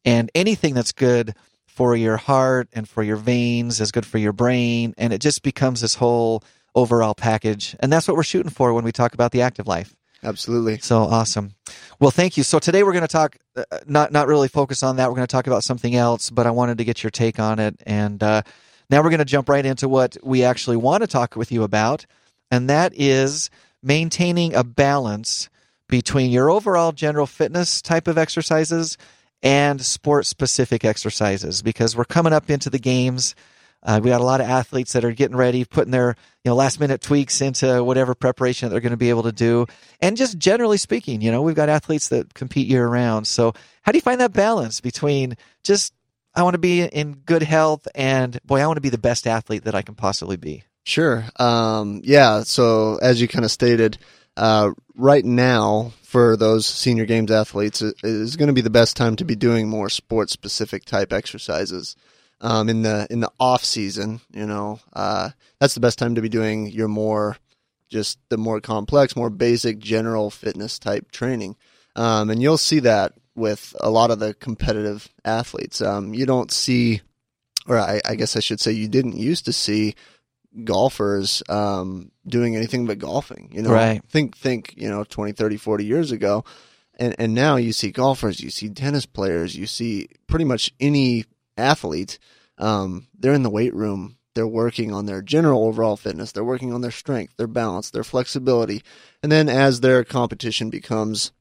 And 0.06 0.32
anything 0.36 0.74
that's 0.74 0.94
good 0.94 1.36
for 1.66 1.98
your 1.98 2.16
heart 2.16 2.70
and 2.72 2.88
for 2.88 3.04
your 3.04 3.18
veins 3.18 3.82
is 3.82 3.92
good 3.92 4.06
for 4.06 4.20
your 4.20 4.34
brain. 4.34 4.94
And 4.98 5.12
it 5.12 5.20
just 5.20 5.44
becomes 5.44 5.82
this 5.82 5.96
whole 5.96 6.44
overall 6.76 7.16
package. 7.16 7.76
And 7.82 7.92
that's 7.92 8.08
what 8.08 8.16
we're 8.16 8.24
shooting 8.24 8.52
for 8.52 8.74
when 8.74 8.86
we 8.86 8.94
talk 8.94 9.14
about 9.14 9.32
the 9.34 9.42
active 9.42 9.68
life. 9.68 9.96
Absolutely. 10.24 10.80
So 10.80 11.00
awesome. 11.00 11.54
Well, 12.00 12.12
thank 12.12 12.38
you. 12.38 12.44
So 12.44 12.60
today 12.60 12.84
we're 12.84 12.94
going 12.94 13.04
to 13.04 13.08
talk, 13.08 13.38
uh, 13.56 13.64
not 13.86 14.12
not 14.12 14.28
really 14.28 14.48
focus 14.48 14.84
on 14.84 14.96
that. 14.96 15.10
We're 15.10 15.16
going 15.16 15.28
to 15.28 15.32
talk 15.32 15.48
about 15.48 15.64
something 15.64 15.96
else, 15.96 16.30
but 16.30 16.48
I 16.48 16.52
wanted 16.52 16.78
to 16.78 16.86
get 16.86 17.04
your 17.04 17.12
take 17.12 17.40
on 17.40 17.60
it. 17.60 17.76
And 17.86 18.22
uh, 18.24 18.42
now 18.90 19.02
we're 19.02 19.10
going 19.10 19.20
to 19.20 19.26
jump 19.26 19.50
right 19.50 19.66
into 19.66 19.90
what 19.90 20.18
we 20.24 20.44
actually 20.44 20.78
want 20.78 21.02
to 21.02 21.08
talk 21.08 21.36
with 21.36 21.52
you 21.52 21.64
about, 21.64 22.06
and 22.52 22.70
that 22.70 22.94
is 22.96 23.50
maintaining 23.82 24.54
a 24.56 24.64
balance 24.64 25.50
between 25.90 26.32
your 26.32 26.50
overall 26.50 26.92
general 26.92 27.28
fitness 27.28 27.82
type 27.82 28.08
of 28.08 28.18
exercises 28.18 28.98
and 29.44 29.82
sport 29.82 30.26
specific 30.26 30.86
exercises 30.86 31.62
because 31.62 31.96
we're 31.96 32.06
coming 32.06 32.34
up 32.34 32.50
into 32.50 32.70
the 32.70 32.80
games. 32.80 33.36
Uh, 33.84 34.00
we 34.02 34.10
got 34.10 34.22
a 34.22 34.26
lot 34.26 34.42
of 34.42 34.48
athletes 34.48 34.94
that 34.94 35.04
are 35.04 35.12
getting 35.12 35.36
ready, 35.36 35.66
putting 35.66 35.92
their 35.92 36.16
you 36.44 36.50
know 36.50 36.56
last 36.56 36.80
minute 36.80 37.02
tweaks 37.02 37.42
into 37.42 37.84
whatever 37.84 38.16
preparation 38.16 38.68
that 38.68 38.72
they're 38.72 38.82
going 38.82 38.92
to 38.92 38.98
be 38.98 39.10
able 39.10 39.24
to 39.24 39.32
do. 39.32 39.66
And 40.02 40.16
just 40.16 40.38
generally 40.38 40.78
speaking, 40.78 41.22
you 41.22 41.32
know, 41.32 41.42
we've 41.42 41.56
got 41.56 41.70
athletes 41.70 42.10
that 42.10 42.34
compete 42.34 42.68
year 42.68 42.88
round. 42.88 43.28
So 43.28 43.54
how 43.82 43.92
do 43.92 43.98
you 43.98 44.02
find 44.02 44.22
that 44.22 44.34
balance 44.34 44.82
between 44.82 45.36
just 45.64 45.94
I 46.36 46.44
want 46.44 46.56
to 46.56 46.60
be 46.60 46.82
in 46.82 47.14
good 47.14 47.44
health 47.44 47.88
and 47.94 48.40
boy, 48.46 48.62
I 48.62 48.68
want 48.68 48.78
to 48.78 48.82
be 48.82 48.90
the 48.90 48.98
best 48.98 49.28
athlete 49.28 49.66
that 49.66 49.76
I 49.76 49.82
can 49.82 49.96
possibly 49.96 50.38
be. 50.38 50.64
Sure. 50.86 51.26
Um, 51.38 52.02
yeah. 52.04 52.44
So 52.44 52.98
as 53.02 53.22
you 53.22 53.28
kind 53.28 53.46
of 53.46 53.52
stated, 53.52 53.98
uh, 54.36 54.72
right 54.96 55.24
now 55.24 55.92
for 56.02 56.36
those 56.36 56.66
senior 56.66 57.06
games 57.06 57.32
athletes 57.32 57.82
is 57.82 58.36
going 58.36 58.48
to 58.48 58.54
be 58.54 58.62
the 58.62 58.70
best 58.70 58.98
time 58.98 59.16
to 59.18 59.26
be 59.26 59.36
doing 59.36 59.70
more 59.70 59.90
sports 59.90 60.34
specific 60.34 60.86
type 60.86 61.14
exercises. 61.14 61.96
Um, 62.42 62.68
in 62.68 62.82
the 62.82 63.08
in 63.10 63.22
the 63.22 63.32
off 63.40 63.64
season, 63.64 64.20
you 64.34 64.46
know, 64.46 64.80
uh, 64.92 65.30
that's 65.60 65.76
the 65.76 65.80
best 65.80 65.98
time 65.98 66.16
to 66.16 66.22
be 66.22 66.28
doing 66.28 66.68
your 66.68 66.90
more 66.90 67.38
just 67.94 68.18
the 68.30 68.38
more 68.38 68.60
complex, 68.60 69.16
more 69.16 69.30
basic 69.30 69.80
general 69.80 70.30
fitness 70.30 70.80
type 70.80 71.12
training. 71.12 71.56
Um, 71.96 72.30
and 72.30 72.42
you'll 72.42 72.58
see 72.58 72.80
that 72.80 73.14
with 73.36 73.76
a 73.80 73.90
lot 73.90 74.12
of 74.12 74.20
the 74.20 74.34
competitive 74.34 75.08
athletes. 75.24 75.82
Um, 75.82 76.14
you 76.14 76.26
don't 76.26 76.52
see, 76.52 77.02
or 77.68 77.78
I, 77.78 78.02
I, 78.06 78.16
guess 78.16 78.36
I 78.36 78.40
should 78.40 78.60
say, 78.60 78.72
you 78.72 78.88
didn't 78.88 79.16
used 79.16 79.46
to 79.46 79.54
see 79.54 79.96
golfers 80.64 81.44
um, 81.50 82.12
doing 82.28 82.56
anything 82.56 82.86
but 82.86 83.00
golfing. 83.00 83.50
You 83.52 83.62
know, 83.62 83.72
right. 83.72 84.04
think 84.10 84.38
think 84.38 84.74
you 84.76 84.90
know 84.90 85.04
20, 85.04 85.32
30, 85.34 85.58
40 85.58 85.86
years 85.86 86.12
ago, 86.12 86.46
and 86.96 87.16
and 87.18 87.34
now 87.34 87.56
you 87.56 87.74
see 87.74 87.92
golfers, 87.92 88.40
you 88.40 88.50
see 88.50 88.70
tennis 88.70 89.06
players, 89.06 89.56
you 89.56 89.68
see 89.68 90.08
pretty 90.28 90.46
much 90.46 90.72
any 90.80 91.26
athlete. 91.58 92.20
Um, 92.58 93.08
they're 93.18 93.34
in 93.34 93.44
the 93.44 93.50
weight 93.50 93.74
room. 93.74 94.18
They're 94.36 94.48
working 94.48 94.92
on 94.92 95.06
their 95.06 95.22
general 95.22 95.66
overall 95.66 95.96
fitness. 95.96 96.32
They're 96.32 96.44
working 96.44 96.74
on 96.74 96.82
their 96.82 96.92
strength, 96.92 97.38
their 97.38 97.48
balance, 97.48 97.92
their 97.92 98.04
flexibility, 98.04 98.84
and 99.22 99.32
then 99.32 99.48
as 99.48 99.82
their 99.82 100.04
competition 100.04 100.70
becomes, 100.70 101.32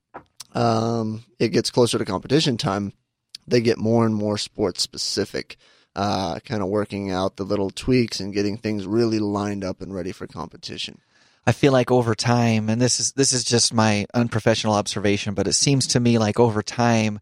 um, 0.54 1.25
it 1.38 1.49
gets 1.49 1.71
closer 1.71 1.99
to 1.99 2.04
competition 2.04 2.59
time, 2.59 2.92
they 3.47 3.61
get 3.61 3.78
more 3.78 4.04
and 4.04 4.14
more 4.14 4.38
sports 4.38 4.83
specific 4.83 5.57
uh, 5.95 6.38
kind 6.40 6.62
of 6.62 6.69
working 6.69 7.11
out 7.11 7.37
the 7.37 7.45
little 7.45 7.71
tweaks 7.71 8.21
and 8.21 8.33
getting 8.33 8.57
things 8.57 8.87
really 8.87 9.19
lined 9.19 9.64
up 9.64 9.81
and 9.81 9.95
ready 9.95 10.12
for 10.12 10.26
competition. 10.26 11.00
I 11.47 11.52
feel 11.52 11.73
like 11.73 11.90
over 11.90 12.14
time, 12.14 12.69
and 12.69 12.81
this 12.81 13.00
is 13.00 13.12
this 13.12 13.33
is 13.33 13.42
just 13.42 13.75
my 13.75 14.07
unprofessional 14.14 14.75
observation, 14.75 15.35
but 15.35 15.49
it 15.49 15.54
seems 15.54 15.88
to 15.88 16.00
me 16.00 16.19
like 16.19 16.38
over 16.38 16.62
time 16.62 17.19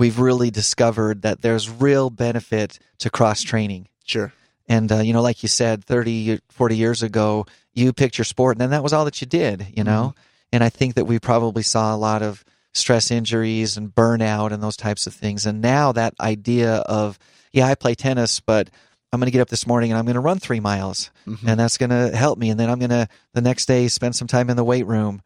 we've 0.00 0.18
really 0.18 0.50
discovered 0.50 1.22
that 1.22 1.42
there's 1.42 1.70
real 1.70 2.10
benefit 2.10 2.78
to 2.98 3.10
cross 3.10 3.42
training. 3.42 3.86
Sure. 4.04 4.32
And 4.66 4.90
uh, 4.90 4.98
you 4.98 5.12
know, 5.12 5.22
like 5.22 5.42
you 5.42 5.48
said, 5.48 5.84
30, 5.84 6.40
40 6.48 6.76
years 6.76 7.02
ago, 7.02 7.46
you 7.74 7.92
picked 7.92 8.18
your 8.18 8.24
sport, 8.24 8.56
and 8.56 8.60
then 8.60 8.70
that 8.70 8.82
was 8.82 8.92
all 8.92 9.04
that 9.04 9.20
you 9.20 9.26
did. 9.26 9.66
You 9.76 9.84
know, 9.84 10.14
mm-hmm. 10.14 10.48
and 10.52 10.64
I 10.64 10.70
think 10.70 10.94
that 10.94 11.04
we 11.04 11.18
probably 11.18 11.62
saw 11.62 11.94
a 11.94 11.98
lot 11.98 12.22
of 12.22 12.44
stress 12.72 13.10
injuries 13.10 13.76
and 13.76 13.94
burnout 13.94 14.52
and 14.52 14.62
those 14.62 14.76
types 14.76 15.06
of 15.06 15.14
things. 15.14 15.44
And 15.44 15.60
now 15.60 15.92
that 15.92 16.14
idea 16.20 16.76
of 16.76 17.18
yeah, 17.52 17.66
I 17.66 17.74
play 17.74 17.94
tennis, 17.94 18.40
but 18.40 18.70
I'm 19.12 19.18
going 19.18 19.26
to 19.26 19.32
get 19.32 19.40
up 19.40 19.48
this 19.48 19.66
morning 19.66 19.90
and 19.90 19.98
I'm 19.98 20.04
going 20.04 20.14
to 20.14 20.20
run 20.20 20.38
three 20.38 20.60
miles, 20.60 21.10
mm-hmm. 21.26 21.48
and 21.48 21.60
that's 21.60 21.78
going 21.78 21.90
to 21.90 22.16
help 22.16 22.38
me. 22.38 22.50
And 22.50 22.58
then 22.58 22.70
I'm 22.70 22.78
going 22.78 22.90
to 22.90 23.08
the 23.34 23.42
next 23.42 23.66
day 23.66 23.88
spend 23.88 24.16
some 24.16 24.28
time 24.28 24.50
in 24.50 24.56
the 24.56 24.64
weight 24.64 24.86
room, 24.86 25.20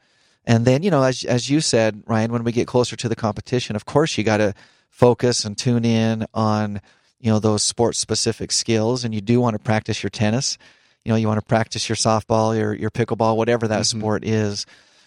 and 0.46 0.64
then 0.64 0.82
you 0.82 0.90
know, 0.90 1.02
as 1.02 1.24
as 1.24 1.48
you 1.48 1.60
said, 1.60 2.02
Ryan, 2.06 2.32
when 2.32 2.44
we 2.44 2.52
get 2.52 2.66
closer 2.66 2.96
to 2.96 3.08
the 3.08 3.16
competition, 3.16 3.76
of 3.76 3.84
course, 3.84 4.18
you 4.18 4.24
got 4.24 4.38
to 4.38 4.54
focus 4.90 5.44
and 5.44 5.56
tune 5.56 5.84
in 5.84 6.26
on 6.34 6.80
you 7.20 7.30
know 7.30 7.38
those 7.38 7.62
sports 7.62 7.98
specific 7.98 8.52
skills, 8.52 9.04
and 9.04 9.14
you 9.14 9.20
do 9.20 9.40
want 9.40 9.54
to 9.54 9.58
practice 9.58 10.02
your 10.02 10.10
tennis. 10.10 10.58
You 11.04 11.12
know, 11.12 11.16
you 11.16 11.28
want 11.28 11.40
to 11.40 11.46
practice 11.46 11.88
your 11.88 11.96
softball, 11.96 12.56
your 12.56 12.74
your 12.74 12.90
pickleball, 12.90 13.36
whatever 13.36 13.68
that 13.68 13.82
mm-hmm. 13.82 14.00
sport 14.00 14.24
is. 14.24 14.66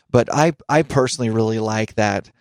But 0.09 0.33
I 0.33 0.53
I 0.67 0.83
personally 0.83 1.29
really 1.29 1.59
like 1.59 1.95
that 1.95 2.31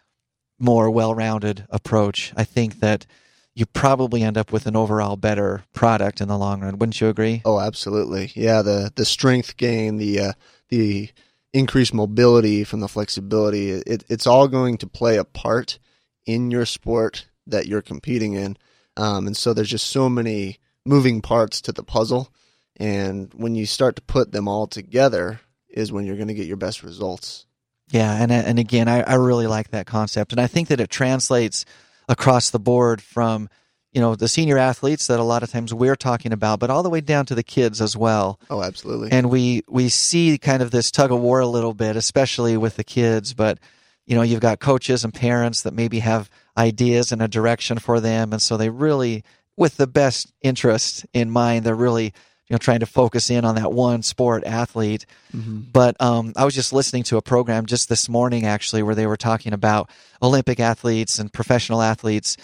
more 0.58 0.90
well 0.90 1.14
rounded 1.14 1.66
approach. 1.70 2.32
I 2.36 2.44
think 2.44 2.80
that 2.80 3.06
you 3.54 3.66
probably 3.66 4.22
end 4.22 4.36
up 4.36 4.52
with 4.52 4.66
an 4.66 4.76
overall 4.76 5.16
better 5.16 5.64
product 5.72 6.20
in 6.20 6.28
the 6.28 6.36
long 6.36 6.60
run. 6.60 6.78
Wouldn't 6.78 7.00
you 7.00 7.08
agree? 7.08 7.42
Oh, 7.44 7.58
absolutely. 7.58 8.32
Yeah, 8.34 8.62
the 8.62 8.92
the 8.94 9.04
strength 9.04 9.56
gain, 9.56 9.96
the 9.96 10.20
uh, 10.20 10.32
the 10.68 11.10
increased 11.56 11.94
mobility 11.94 12.64
from 12.64 12.80
the 12.80 12.88
flexibility, 12.88 13.70
it, 13.70 14.04
it's 14.08 14.26
all 14.26 14.46
going 14.46 14.76
to 14.78 14.86
play 14.86 15.16
a 15.16 15.24
part 15.24 15.78
in 16.26 16.50
your 16.50 16.66
sport 16.66 17.28
that 17.46 17.66
you're 17.66 17.82
competing 17.82 18.34
in. 18.34 18.56
Um, 18.96 19.26
and 19.26 19.36
so 19.36 19.54
there's 19.54 19.70
just 19.70 19.86
so 19.86 20.08
many 20.08 20.58
moving 20.84 21.22
parts 21.22 21.62
to 21.62 21.72
the 21.72 21.82
puzzle. 21.82 22.32
And 22.76 23.32
when 23.34 23.54
you 23.54 23.64
start 23.64 23.96
to 23.96 24.02
put 24.02 24.32
them 24.32 24.48
all 24.48 24.66
together, 24.66 25.40
is 25.68 25.92
when 25.92 26.04
you're 26.04 26.16
going 26.16 26.28
to 26.28 26.34
get 26.34 26.46
your 26.46 26.56
best 26.56 26.82
results. 26.82 27.46
Yeah, 27.90 28.12
and 28.20 28.32
and 28.32 28.58
again, 28.58 28.88
I, 28.88 29.02
I 29.02 29.14
really 29.14 29.46
like 29.46 29.70
that 29.70 29.86
concept, 29.86 30.32
and 30.32 30.40
I 30.40 30.48
think 30.48 30.68
that 30.68 30.80
it 30.80 30.90
translates 30.90 31.64
across 32.08 32.50
the 32.50 32.58
board 32.58 33.00
from 33.00 33.48
you 33.96 34.02
know 34.02 34.14
the 34.14 34.28
senior 34.28 34.58
athletes 34.58 35.06
that 35.06 35.18
a 35.18 35.22
lot 35.22 35.42
of 35.42 35.50
times 35.50 35.72
we're 35.72 35.96
talking 35.96 36.30
about 36.30 36.60
but 36.60 36.68
all 36.68 36.82
the 36.82 36.90
way 36.90 37.00
down 37.00 37.24
to 37.24 37.34
the 37.34 37.42
kids 37.42 37.80
as 37.80 37.96
well. 37.96 38.38
Oh 38.50 38.62
absolutely. 38.62 39.10
And 39.10 39.30
we 39.30 39.62
we 39.68 39.88
see 39.88 40.36
kind 40.36 40.60
of 40.60 40.70
this 40.70 40.90
tug 40.90 41.10
of 41.10 41.18
war 41.18 41.40
a 41.40 41.46
little 41.46 41.72
bit 41.72 41.96
especially 41.96 42.58
with 42.58 42.76
the 42.76 42.84
kids 42.84 43.32
but 43.32 43.58
you 44.04 44.14
know 44.14 44.20
you've 44.20 44.42
got 44.42 44.60
coaches 44.60 45.02
and 45.02 45.14
parents 45.14 45.62
that 45.62 45.72
maybe 45.72 46.00
have 46.00 46.28
ideas 46.58 47.10
and 47.10 47.22
a 47.22 47.28
direction 47.28 47.78
for 47.78 47.98
them. 47.98 48.34
And 48.34 48.42
so 48.42 48.58
they 48.58 48.68
really 48.68 49.24
with 49.56 49.78
the 49.78 49.86
best 49.86 50.30
interest 50.42 51.06
in 51.14 51.30
mind 51.30 51.64
they're 51.64 51.74
really 51.74 52.04
you 52.04 52.52
know 52.54 52.58
trying 52.58 52.80
to 52.80 52.86
focus 52.86 53.30
in 53.30 53.46
on 53.46 53.54
that 53.54 53.72
one 53.72 54.02
sport 54.02 54.44
athlete. 54.44 55.06
Mm-hmm. 55.34 55.70
but 55.72 55.98
um, 56.02 56.34
i 56.36 56.44
was 56.44 56.54
just 56.54 56.72
listening 56.72 57.02
to 57.04 57.16
a 57.16 57.22
program 57.22 57.64
just 57.66 57.88
this 57.88 58.08
morning 58.08 58.44
actually 58.46 58.82
where 58.82 58.94
they 58.94 59.06
were 59.06 59.16
talking 59.16 59.52
about 59.52 59.90
olympic 60.22 60.60
athletes 60.60 61.18
and 61.18 61.32
professional 61.32 61.82
athletes 61.82 62.36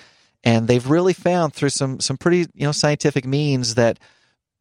and 0.44 0.68
they've 0.68 0.88
really 0.88 1.12
found 1.12 1.54
through 1.54 1.70
some 1.70 2.00
some 2.00 2.16
pretty 2.16 2.46
you 2.54 2.66
know 2.66 2.72
scientific 2.72 3.24
means 3.24 3.74
that 3.74 3.98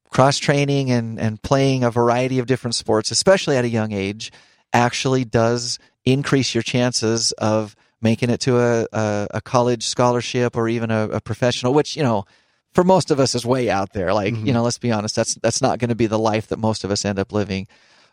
cross 0.10 0.38
training 0.38 0.92
and 0.92 1.20
and 1.20 1.42
playing 1.42 1.84
a 1.84 1.92
variety 1.92 2.40
of 2.40 2.46
different 2.46 2.76
sports 2.76 3.12
especially 3.12 3.58
at 3.58 3.66
a 3.66 3.70
young 3.70 3.92
age 3.92 4.32
actually 4.74 5.26
does 5.26 5.80
increase 6.06 6.54
your 6.54 6.62
chances 6.64 7.32
of 7.34 7.76
making 8.02 8.30
it 8.32 8.40
to 8.40 8.58
a, 8.58 8.88
a, 8.94 9.28
a 9.36 9.42
college 9.42 9.86
scholarship 9.86 10.56
or 10.56 10.68
even 10.68 10.92
a, 10.92 11.10
a 11.10 11.22
professional 11.22 11.74
which 11.74 11.96
you 11.96 12.04
know 12.04 12.26
for 12.72 12.84
most 12.84 13.12
of 13.12 13.20
us 13.20 13.36
is 13.36 13.46
way 13.46 13.70
out 13.70 13.94
there. 13.94 14.14
Like, 14.14 14.34
mm-hmm. 14.34 14.48
you 14.48 14.54
know, 14.54 14.64
let's 14.64 14.78
be 14.78 14.92
honest, 14.92 15.16
that's 15.16 15.36
that's 15.36 15.62
not 15.62 15.80
going 15.80 15.90
to 15.90 15.96
be 15.96 16.08
the 16.08 16.20
life 16.20 16.48
that 16.48 16.60
most 16.60 16.84
of 16.84 16.92
us 16.92 17.06
end 17.06 17.20
up 17.20 17.32
living. 17.32 17.68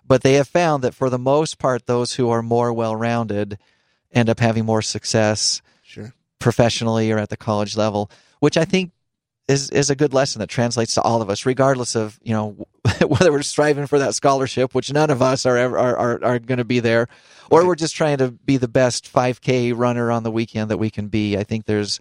But 0.07 0.23
they 0.23 0.35
have 0.35 0.49
found 0.49 0.85
that 0.85 0.95
for 0.95 1.11
the 1.11 1.19
most 1.19 1.59
part, 1.59 1.87
those 1.87 2.15
who 2.15 2.31
are 2.31 2.43
more 2.43 2.73
well 2.73 2.97
rounded 2.97 3.59
end 4.13 4.29
up 4.29 4.41
having 4.41 4.65
more 4.65 4.83
success. 4.83 5.61
Professionally 6.39 7.11
or 7.11 7.19
at 7.19 7.29
the 7.29 7.37
college 7.37 7.77
level, 7.77 8.11
which 8.41 8.57
I 8.57 8.65
think 8.65 8.93
is 9.49 9.71
is 9.71 9.91
a 9.91 9.97
good 9.97 10.13
lesson 10.13 10.41
that 10.41 10.49
translates 10.49 10.95
to 10.95 11.03
all 11.03 11.23
of 11.23 11.31
us, 11.31 11.47
regardless 11.47 11.97
of 11.97 12.19
you 12.23 12.33
know 12.33 12.69
whether 13.07 13.33
we're 13.33 13.43
striving 13.43 13.87
for 13.87 13.99
that 13.99 14.15
scholarship, 14.15 14.75
which 14.75 14.93
none 14.93 15.11
of 15.11 15.23
us 15.23 15.47
are 15.47 15.57
ever 15.57 15.79
are 15.79 15.97
are, 15.97 16.25
are 16.25 16.39
going 16.39 16.59
to 16.59 16.65
be 16.65 16.81
there, 16.81 17.09
or 17.51 17.61
right. 17.61 17.67
we're 17.67 17.75
just 17.75 17.97
trying 17.97 18.19
to 18.19 18.31
be 18.31 18.59
the 18.59 18.69
best 18.69 19.13
5K 19.13 19.73
runner 19.77 20.13
on 20.13 20.23
the 20.23 20.31
weekend 20.31 20.71
that 20.71 20.79
we 20.79 20.91
can 20.91 21.09
be. 21.09 21.37
I 21.37 21.45
think 21.45 21.65
there's 21.65 21.99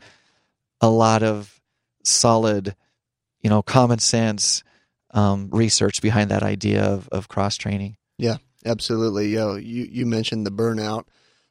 a 0.81 0.89
lot 0.89 1.23
of 1.23 1.59
solid, 2.03 2.75
you 3.41 3.49
know, 3.49 3.61
common 3.61 3.99
sense 3.99 4.63
um, 5.11 5.49
research 5.51 6.01
behind 6.01 6.31
that 6.31 6.43
idea 6.43 6.83
of, 6.83 7.07
of 7.09 7.27
cross 7.27 7.55
training. 7.57 7.97
Yeah, 8.17 8.37
absolutely. 8.65 9.29
Yo, 9.29 9.55
you 9.55 9.87
you 9.89 10.05
mentioned 10.05 10.45
the 10.45 10.51
burnout, 10.51 11.05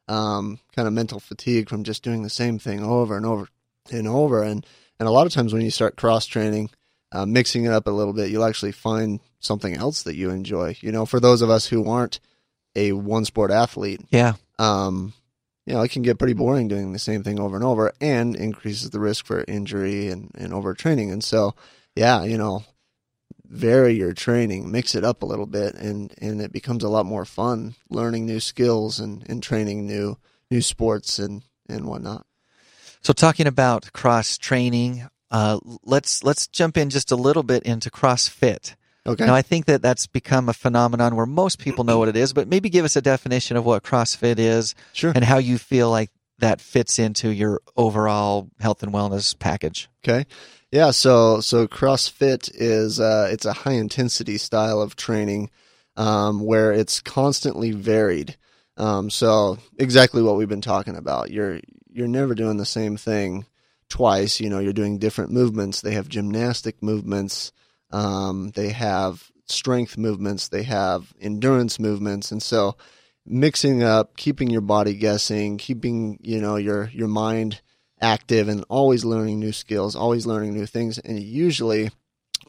um, 0.09 0.59
kind 0.75 0.89
of 0.89 0.95
mental 0.95 1.21
fatigue 1.21 1.69
from 1.69 1.85
just 1.85 2.03
doing 2.03 2.23
the 2.23 2.31
same 2.31 2.59
thing 2.59 2.83
over 2.83 3.17
and 3.17 3.27
over 3.27 3.49
and 3.91 4.09
over, 4.09 4.43
and 4.43 4.67
and 4.99 5.09
a 5.09 5.13
lot 5.13 5.27
of 5.27 5.33
times 5.33 5.53
when 5.53 5.63
you 5.63 5.71
start 5.71 5.97
cross 5.97 6.27
training, 6.27 6.71
uh, 7.13 7.27
mixing 7.27 7.65
it 7.65 7.73
up 7.73 7.87
a 7.87 7.91
little 7.91 8.13
bit, 8.13 8.31
you'll 8.31 8.45
actually 8.45 8.73
find 8.73 9.21
something 9.41 9.75
else 9.75 10.03
that 10.05 10.17
you 10.17 10.31
enjoy. 10.31 10.77
You 10.81 10.93
know, 10.93 11.07
for 11.07 11.21
those 11.21 11.43
of 11.43 11.51
us 11.51 11.67
who 11.67 11.89
aren't 11.89 12.21
a 12.75 12.93
one 12.93 13.25
sport 13.25 13.51
athlete, 13.51 14.01
yeah, 14.11 14.35
um, 14.59 15.13
you 15.67 15.75
know, 15.75 15.83
it 15.83 15.91
can 15.91 16.03
get 16.03 16.19
pretty 16.19 16.35
boring 16.35 16.69
doing 16.69 16.93
the 16.93 16.99
same 16.99 17.23
thing 17.23 17.41
over 17.41 17.57
and 17.57 17.65
over 17.65 17.93
and 18.01 18.37
increases 18.37 18.91
the 18.91 19.01
risk 19.01 19.27
for 19.27 19.45
injury 19.49 20.09
and, 20.09 20.31
and 20.37 20.53
overtraining. 20.53 21.13
And 21.13 21.23
so, 21.23 21.55
yeah, 21.97 22.23
you 22.23 22.39
know, 22.39 22.65
vary 23.49 23.95
your 23.95 24.13
training, 24.13 24.71
mix 24.71 24.95
it 24.95 25.05
up 25.05 25.23
a 25.23 25.27
little 25.27 25.47
bit 25.47 25.75
and, 25.75 26.13
and 26.19 26.41
it 26.41 26.53
becomes 26.53 26.85
a 26.85 26.89
lot 26.89 27.07
more 27.07 27.25
fun 27.25 27.75
learning 27.91 28.27
new 28.27 28.41
skills 28.41 29.01
and, 29.01 29.29
and 29.29 29.43
training 29.43 29.87
new, 29.87 30.17
new 30.51 30.61
sports 30.61 31.19
and, 31.19 31.43
and 31.69 31.87
whatnot. 31.87 32.27
So 33.03 33.13
talking 33.13 33.47
about 33.47 33.93
cross 33.93 34.39
training, 34.39 35.09
uh, 35.31 35.59
let's, 35.83 36.25
let's 36.25 36.47
jump 36.47 36.77
in 36.77 36.91
just 36.91 37.13
a 37.13 37.17
little 37.17 37.43
bit 37.43 37.63
into 37.63 37.91
CrossFit. 37.91 38.75
Okay. 39.07 39.25
Now, 39.25 39.35
I 39.35 39.43
think 39.43 39.67
that 39.67 39.83
that's 39.83 40.07
become 40.07 40.49
a 40.49 40.53
phenomenon 40.53 41.15
where 41.15 41.27
most 41.27 41.61
people 41.61 41.85
know 41.85 41.99
what 41.99 42.09
it 42.09 42.17
is, 42.17 42.33
but 42.33 42.49
maybe 42.49 42.69
give 42.69 42.85
us 42.85 42.97
a 42.97 43.03
definition 43.03 43.57
of 43.57 43.65
what 43.65 43.85
CrossFit 43.85 44.39
is 44.39 44.75
sure. 44.93 45.13
and 45.15 45.25
how 45.25 45.39
you 45.39 45.59
feel 45.59 45.91
like 45.91 46.11
that 46.39 46.61
fits 46.61 46.99
into 46.99 47.31
your 47.31 47.61
overall 47.77 48.51
health 48.61 48.83
and 48.83 48.93
wellness 48.93 49.39
package. 49.39 49.89
Okay. 50.05 50.27
Yeah, 50.73 50.91
so 50.91 51.41
so 51.41 51.67
CrossFit 51.69 52.51
is 52.55 52.99
uh, 52.99 53.29
it's 53.31 53.45
a 53.47 53.53
high 53.53 53.75
intensity 53.75 54.37
style 54.37 54.81
of 54.81 54.97
training 54.97 55.51
um, 55.97 56.41
where 56.41 56.73
it's 56.73 57.01
constantly 57.01 57.71
varied. 57.71 58.37
Um, 58.77 59.09
so 59.09 59.59
exactly 59.79 60.23
what 60.23 60.37
we've 60.37 60.49
been 60.49 60.61
talking 60.61 60.97
about. 60.97 61.31
You're 61.31 61.61
you're 61.89 62.09
never 62.09 62.35
doing 62.35 62.57
the 62.57 62.67
same 62.67 62.97
thing 62.97 63.47
twice. 63.89 64.41
You 64.41 64.51
know, 64.51 64.59
you're 64.59 64.73
doing 64.73 64.99
different 64.99 65.31
movements. 65.31 65.81
They 65.81 65.93
have 65.93 66.09
gymnastic 66.09 66.83
movements. 66.83 67.53
Um, 67.93 68.51
they 68.55 68.71
have 68.71 69.31
strength 69.47 69.97
movements. 69.97 70.49
They 70.49 70.65
have 70.65 71.15
endurance 71.21 71.79
movements, 71.79 72.33
and 72.33 72.43
so 72.43 72.77
mixing 73.25 73.83
up, 73.85 74.17
keeping 74.17 74.51
your 74.51 74.61
body 74.63 74.95
guessing, 74.95 75.59
keeping 75.59 76.19
you 76.23 76.41
know 76.41 76.57
your 76.57 76.91
your 76.93 77.09
mind 77.09 77.63
active, 78.01 78.49
and 78.49 78.65
always 78.69 79.05
learning 79.05 79.41
new 79.41 79.53
skills, 79.53 79.97
always 79.97 80.27
learning 80.27 80.55
new 80.55 80.67
things, 80.67 80.99
and 80.99 81.19
usually 81.21 81.91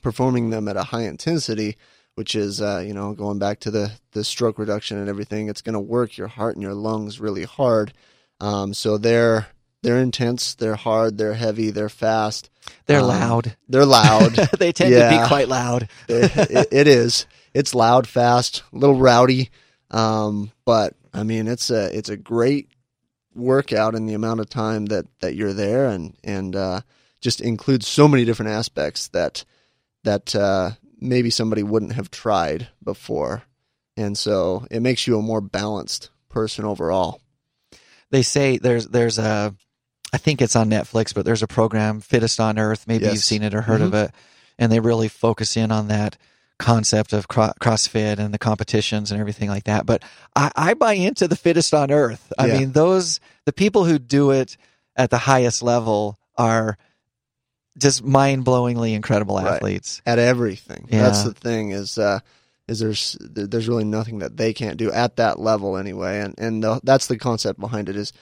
performing 0.02 0.50
them 0.50 0.68
at 0.68 0.78
a 0.78 0.84
high 0.84 1.04
intensity, 1.04 1.78
which 2.16 2.36
is 2.36 2.62
uh, 2.62 2.84
you 2.86 2.94
know 2.94 3.14
going 3.14 3.40
back 3.40 3.60
to 3.62 3.72
the 3.72 3.92
the 4.12 4.24
stroke 4.24 4.58
reduction 4.60 4.98
and 4.98 5.10
everything. 5.10 5.48
It's 5.50 5.62
going 5.62 5.74
to 5.74 5.80
work 5.80 6.18
your 6.18 6.28
heart 6.28 6.56
and 6.56 6.64
your 6.64 6.74
lungs 6.74 7.20
really 7.20 7.44
hard. 7.46 7.94
Um, 8.40 8.74
so 8.74 8.98
they're 8.98 9.48
they're 9.84 10.00
intense, 10.00 10.56
they're 10.56 10.76
hard, 10.76 11.18
they're 11.18 11.34
heavy, 11.36 11.70
they're 11.72 11.88
fast, 11.90 12.50
They're 12.88 13.00
Um, 13.02 13.08
loud. 13.08 13.56
they're 13.70 13.86
loud. 13.86 14.34
they 14.60 14.72
tend 14.74 14.92
to 15.12 15.22
be 15.22 15.28
quite 15.28 15.48
loud. 15.48 15.88
it, 16.10 16.50
it- 16.52 16.68
it 16.72 16.88
is. 16.88 17.26
It's 17.54 17.74
loud, 17.74 18.08
fast, 18.08 18.64
a 18.74 18.78
little 18.78 18.98
rowdy, 19.00 19.50
um, 19.90 20.52
but 20.66 20.94
I 21.14 21.24
mean, 21.24 21.48
it's 21.48 21.70
a 21.72 21.96
it's 21.98 22.10
a 22.10 22.18
great 22.18 22.70
workout 23.38 23.96
in 23.96 24.06
the 24.06 24.14
amount 24.14 24.40
of 24.40 24.50
time 24.50 24.88
that 24.88 25.06
that 25.20 25.36
you're 25.36 25.54
there, 25.54 25.88
and 25.88 26.16
and 26.24 26.56
uh, 26.56 26.82
just 27.22 27.42
includes 27.42 27.88
so 27.88 28.08
many 28.08 28.26
different 28.26 28.52
aspects 28.52 29.08
that 29.10 29.44
that 30.04 30.36
uh, 30.36 30.72
maybe 31.00 31.30
somebody 31.30 31.64
wouldn't 31.64 31.94
have 31.94 32.12
tried 32.12 32.68
before, 32.84 33.44
and 33.96 34.18
so 34.18 34.66
it 34.72 34.82
makes 34.82 35.08
you 35.08 35.18
a 35.18 35.22
more 35.22 35.42
balanced 35.42 36.10
person 36.30 36.66
overall. 36.66 37.22
They 38.10 38.22
say 38.24 38.58
there's 38.58 38.88
there's 38.88 39.18
a 39.20 39.54
I 40.14 40.18
think 40.18 40.42
it's 40.42 40.56
on 40.56 40.70
Netflix, 40.70 41.14
but 41.14 41.26
there's 41.26 41.44
a 41.44 41.48
program, 41.48 42.00
Fittest 42.00 42.40
on 42.40 42.58
Earth. 42.58 42.86
Maybe 42.88 43.06
Yes. 43.06 43.14
you've 43.14 43.24
seen 43.24 43.44
it 43.44 43.54
or 43.54 43.62
heard 43.62 43.82
of 43.82 43.94
it, 43.94 44.12
and 44.58 44.72
they 44.72 44.80
really 44.80 45.10
focus 45.10 45.58
in 45.58 45.72
on 45.72 45.90
that 45.90 46.18
concept 46.60 47.14
of 47.14 47.28
cro- 47.28 47.54
CrossFit 47.62 48.18
and 48.20 48.34
the 48.34 48.38
competitions 48.40 49.12
and 49.12 49.20
everything 49.20 49.50
like 49.50 49.66
that. 49.66 49.86
But 49.86 50.04
I, 50.36 50.52
I 50.56 50.74
buy 50.74 50.94
into 50.94 51.28
the 51.28 51.36
fittest 51.36 51.74
on 51.74 51.92
earth. 51.92 52.34
I 52.38 52.48
Yeah. 52.48 52.60
mean, 52.60 52.72
those 52.72 53.20
the 53.46 53.54
people 53.54 53.86
who 53.86 54.00
do 54.00 54.32
it 54.32 54.58
at 54.96 55.10
the 55.12 55.18
highest 55.20 55.62
level 55.62 56.18
are 56.36 56.78
just 57.78 58.04
mind 58.04 58.44
blowingly 58.44 58.94
incredible 58.96 59.36
Right. 59.38 59.54
athletes. 59.56 60.02
at 60.06 60.18
everything. 60.20 60.88
That's 60.90 61.24
the 61.24 61.34
thing 61.34 61.72
is 61.72 61.98
uh, 62.00 62.20
is 62.68 62.80
there's 62.80 63.16
there's 63.22 63.68
really 63.70 63.84
nothing 63.86 64.20
that 64.20 64.36
they 64.38 64.52
can't 64.54 64.78
do 64.78 64.92
at 64.92 65.18
that 65.18 65.40
level 65.40 65.78
anyway, 65.78 66.20
and 66.22 66.34
and 66.40 66.64
the, 66.64 66.80
that's 66.84 67.06
the 67.08 67.18
concept 67.18 67.60
behind 67.60 67.88
it 67.88 67.96
is 67.96 68.14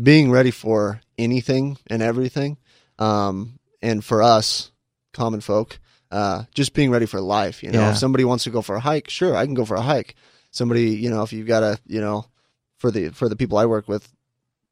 being 0.00 0.30
ready 0.30 0.50
for 0.50 1.00
anything 1.16 1.78
and 1.88 2.02
everything, 2.02 2.58
um, 2.98 3.58
and 3.82 4.04
for 4.04 4.22
us 4.22 4.70
common 5.14 5.40
folk, 5.40 5.80
uh, 6.10 6.44
just 6.54 6.74
being 6.74 6.90
ready 6.90 7.06
for 7.06 7.20
life. 7.20 7.62
You 7.62 7.70
know, 7.70 7.80
Yeah. 7.80 7.90
if 7.90 7.98
somebody 7.98 8.24
wants 8.24 8.44
to 8.44 8.50
go 8.50 8.62
for 8.62 8.76
a 8.76 8.80
hike, 8.80 9.10
sure, 9.10 9.36
I 9.36 9.44
can 9.44 9.54
go 9.54 9.64
for 9.64 9.76
a 9.76 9.82
hike. 9.82 10.14
Somebody, 10.50 10.90
you 10.96 11.10
know, 11.10 11.22
if 11.22 11.32
you've 11.32 11.46
got 11.46 11.62
a, 11.62 11.78
you 11.86 12.00
know, 12.00 12.26
for 12.76 12.90
the 12.90 13.10
for 13.10 13.28
the 13.28 13.36
people 13.36 13.58
I 13.58 13.66
work 13.66 13.88
with, 13.88 14.08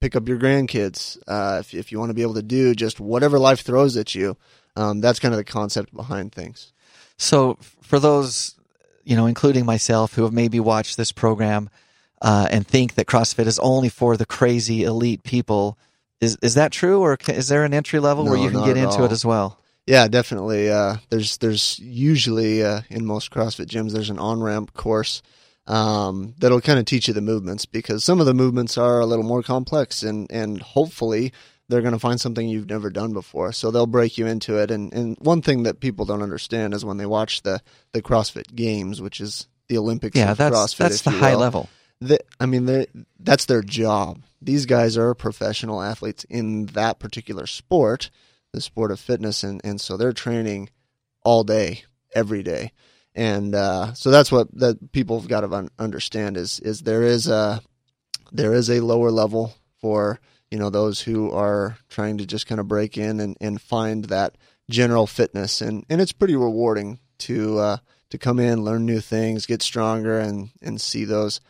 pick 0.01 0.17
up 0.17 0.29
your 0.29 0.39
grandkids. 0.39 1.19
Uh, 1.27 1.59
if 1.61 1.75
if 1.75 1.93
you 1.93 1.99
want 1.99 2.11
to 2.11 2.15
be 2.15 2.23
able 2.23 2.35
to 2.35 2.43
do 2.43 2.75
just 2.75 3.01
whatever 3.01 3.39
life 3.39 3.61
throws 3.61 3.97
at 3.97 4.15
you, 4.15 4.37
um, 4.77 5.01
that's 5.01 5.19
kind 5.19 5.35
of 5.35 5.39
the 5.39 5.45
concept 5.45 5.95
behind 5.95 6.33
things. 6.33 6.73
So 7.19 7.59
for 7.83 7.99
those, 7.99 8.55
you 9.05 9.17
know, 9.17 9.27
including 9.27 9.65
myself, 9.67 10.15
who 10.15 10.23
have 10.25 10.33
maybe 10.33 10.61
watched 10.61 10.97
this 10.97 11.13
program 11.13 11.69
uh, 12.23 12.49
and 12.51 12.67
think 12.67 12.95
that 12.95 13.07
CrossFit 13.07 13.47
is 13.47 13.59
only 13.59 13.89
for 13.89 14.17
the 14.17 14.27
crazy 14.27 14.85
elite 14.85 15.23
people, 15.23 15.79
is 16.21 16.37
is 16.43 16.55
that 16.55 16.73
true, 16.73 17.01
or 17.01 17.19
is 17.29 17.49
there 17.49 17.65
an 17.65 17.75
entry 17.75 18.01
level 18.01 18.25
where 18.25 18.39
you 18.39 18.51
can 18.51 18.65
get 18.65 18.77
into 18.77 18.99
all. 18.99 19.05
it 19.05 19.13
as 19.13 19.25
well? 19.25 19.59
Yeah, 19.87 20.09
definitely. 20.09 20.71
Uh, 20.71 20.97
there's 21.11 21.37
there's 21.39 21.79
usually 21.79 22.63
uh, 22.65 22.81
in 22.91 23.07
most 23.07 23.31
CrossFit 23.31 23.67
gyms 23.67 23.93
there's 23.93 24.11
an 24.11 24.19
on 24.19 24.43
ramp 24.43 24.75
course 24.75 25.23
um, 25.67 26.35
that'll 26.39 26.61
kind 26.61 26.79
of 26.79 26.85
teach 26.85 27.09
you 27.09 27.15
the 27.15 27.21
movements 27.21 27.67
because 27.67 28.03
some 28.05 28.19
of 28.21 28.27
the 28.27 28.35
movements 28.35 28.77
are 28.79 29.01
a 29.01 29.07
little 29.07 29.25
more 29.25 29.43
complex 29.43 30.03
and 30.03 30.31
and 30.31 30.61
hopefully 30.61 31.33
they're 31.69 31.83
going 31.83 31.93
to 31.95 31.99
find 31.99 32.21
something 32.21 32.49
you've 32.49 32.69
never 32.71 32.91
done 32.91 33.13
before. 33.13 33.53
So 33.53 33.71
they'll 33.73 33.87
break 33.89 34.19
you 34.19 34.27
into 34.27 34.57
it. 34.59 34.71
And 34.71 34.93
and 34.93 35.17
one 35.21 35.43
thing 35.43 35.63
that 35.65 35.81
people 35.81 36.05
don't 36.05 36.23
understand 36.23 36.75
is 36.75 36.85
when 36.85 36.97
they 36.97 37.07
watch 37.07 37.43
the 37.43 37.61
the 37.93 38.03
CrossFit 38.03 38.55
Games, 38.55 39.01
which 39.01 39.21
is 39.21 39.47
the 39.69 39.79
Olympics 39.79 40.17
Yeah, 40.17 40.33
of 40.33 40.39
that's 40.39 40.55
CrossFit. 40.57 40.79
that's 40.79 41.03
the 41.03 41.11
high 41.11 41.35
will 41.35 41.41
level. 41.41 41.69
I 42.39 42.47
mean, 42.47 42.87
that's 43.19 43.47
their 43.47 43.63
job. 43.63 44.23
These 44.43 44.67
guys 44.67 44.99
are 44.99 45.15
professional 45.15 45.81
athletes 45.83 46.25
in 46.29 46.67
that 46.67 46.99
particular 46.99 47.47
sport, 47.47 48.11
the 48.57 48.61
sport 48.63 48.91
of 48.91 48.99
fitness, 48.99 49.45
and 49.45 49.61
and 49.63 49.81
so 49.81 49.97
they're 49.97 50.13
training 50.13 50.71
all 51.23 51.45
day, 51.45 51.85
every 52.15 52.43
day, 52.43 52.73
and 53.15 53.55
uh, 53.55 53.93
so 53.95 54.11
that's 54.11 54.33
what 54.33 54.49
that 54.59 54.93
people 54.93 55.21
have 55.21 55.29
got 55.29 55.43
to 55.43 55.53
un- 55.53 55.71
understand 55.79 56.37
is 56.37 56.59
is 56.61 56.81
there 56.81 57.03
is 57.03 57.29
a 57.29 57.63
there 58.33 58.55
is 58.55 58.69
a 58.69 58.81
lower 58.81 59.11
level 59.11 59.55
for 59.81 60.19
you 60.51 60.59
know 60.59 60.71
those 60.71 61.03
who 61.03 61.31
are 61.31 61.77
trying 61.89 62.19
to 62.19 62.27
just 62.27 62.47
kind 62.47 62.61
of 62.61 62.67
break 62.67 62.97
in 62.97 63.21
and, 63.21 63.37
and 63.41 63.61
find 63.61 64.07
that 64.07 64.37
general 64.71 65.07
fitness. 65.07 65.61
And 65.61 65.85
and 65.89 66.01
it's 66.01 66.13
pretty 66.13 66.35
rewarding 66.35 66.99
to 67.19 67.59
uh, 67.59 67.77
to 68.11 68.19
come 68.19 68.39
in 68.39 68.65
learn 68.65 68.87
new 68.87 69.01
things 69.01 69.47
get 69.47 69.63
stronger 69.63 70.19
and 70.19 70.51
and 70.63 70.81
see 70.81 71.05
those 71.05 71.41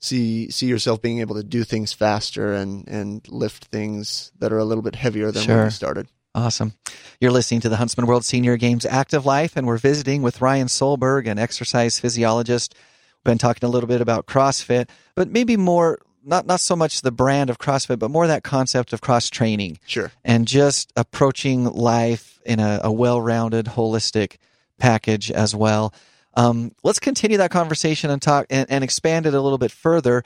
see 0.00 0.50
see 0.50 0.66
yourself 0.66 1.02
being 1.02 1.20
able 1.20 1.36
to 1.36 1.42
do 1.44 1.64
things 1.64 1.92
faster 1.92 2.52
and 2.52 2.88
and 2.88 3.26
lift 3.28 3.66
things 3.66 4.32
that 4.38 4.52
are 4.52 4.58
a 4.58 4.64
little 4.64 4.82
bit 4.82 4.96
heavier 4.96 5.30
than 5.30 5.42
when 5.46 5.64
you 5.66 5.70
started 5.70 6.08
Awesome. 6.34 6.74
You're 7.20 7.32
listening 7.32 7.60
to 7.62 7.68
the 7.68 7.76
Huntsman 7.76 8.06
World 8.06 8.24
Senior 8.24 8.56
Games 8.56 8.86
Active 8.86 9.26
Life, 9.26 9.56
and 9.56 9.66
we're 9.66 9.78
visiting 9.78 10.22
with 10.22 10.40
Ryan 10.40 10.68
Solberg, 10.68 11.26
an 11.26 11.40
exercise 11.40 11.98
physiologist. 11.98 12.74
We've 13.18 13.32
been 13.32 13.38
talking 13.38 13.66
a 13.66 13.70
little 13.70 13.88
bit 13.88 14.00
about 14.00 14.26
CrossFit, 14.26 14.88
but 15.16 15.28
maybe 15.28 15.56
more, 15.56 15.98
not, 16.24 16.46
not 16.46 16.60
so 16.60 16.76
much 16.76 17.02
the 17.02 17.10
brand 17.10 17.50
of 17.50 17.58
CrossFit, 17.58 17.98
but 17.98 18.12
more 18.12 18.28
that 18.28 18.44
concept 18.44 18.92
of 18.92 19.00
cross 19.00 19.28
training 19.28 19.80
sure 19.86 20.12
and 20.24 20.46
just 20.46 20.92
approaching 20.96 21.64
life 21.64 22.38
in 22.46 22.60
a, 22.60 22.80
a 22.84 22.92
well 22.92 23.20
rounded, 23.20 23.66
holistic 23.66 24.36
package 24.78 25.32
as 25.32 25.52
well. 25.52 25.92
Um, 26.34 26.72
let's 26.84 27.00
continue 27.00 27.38
that 27.38 27.50
conversation 27.50 28.08
and 28.08 28.22
talk 28.22 28.46
and, 28.50 28.70
and 28.70 28.84
expand 28.84 29.26
it 29.26 29.34
a 29.34 29.40
little 29.40 29.58
bit 29.58 29.72
further 29.72 30.22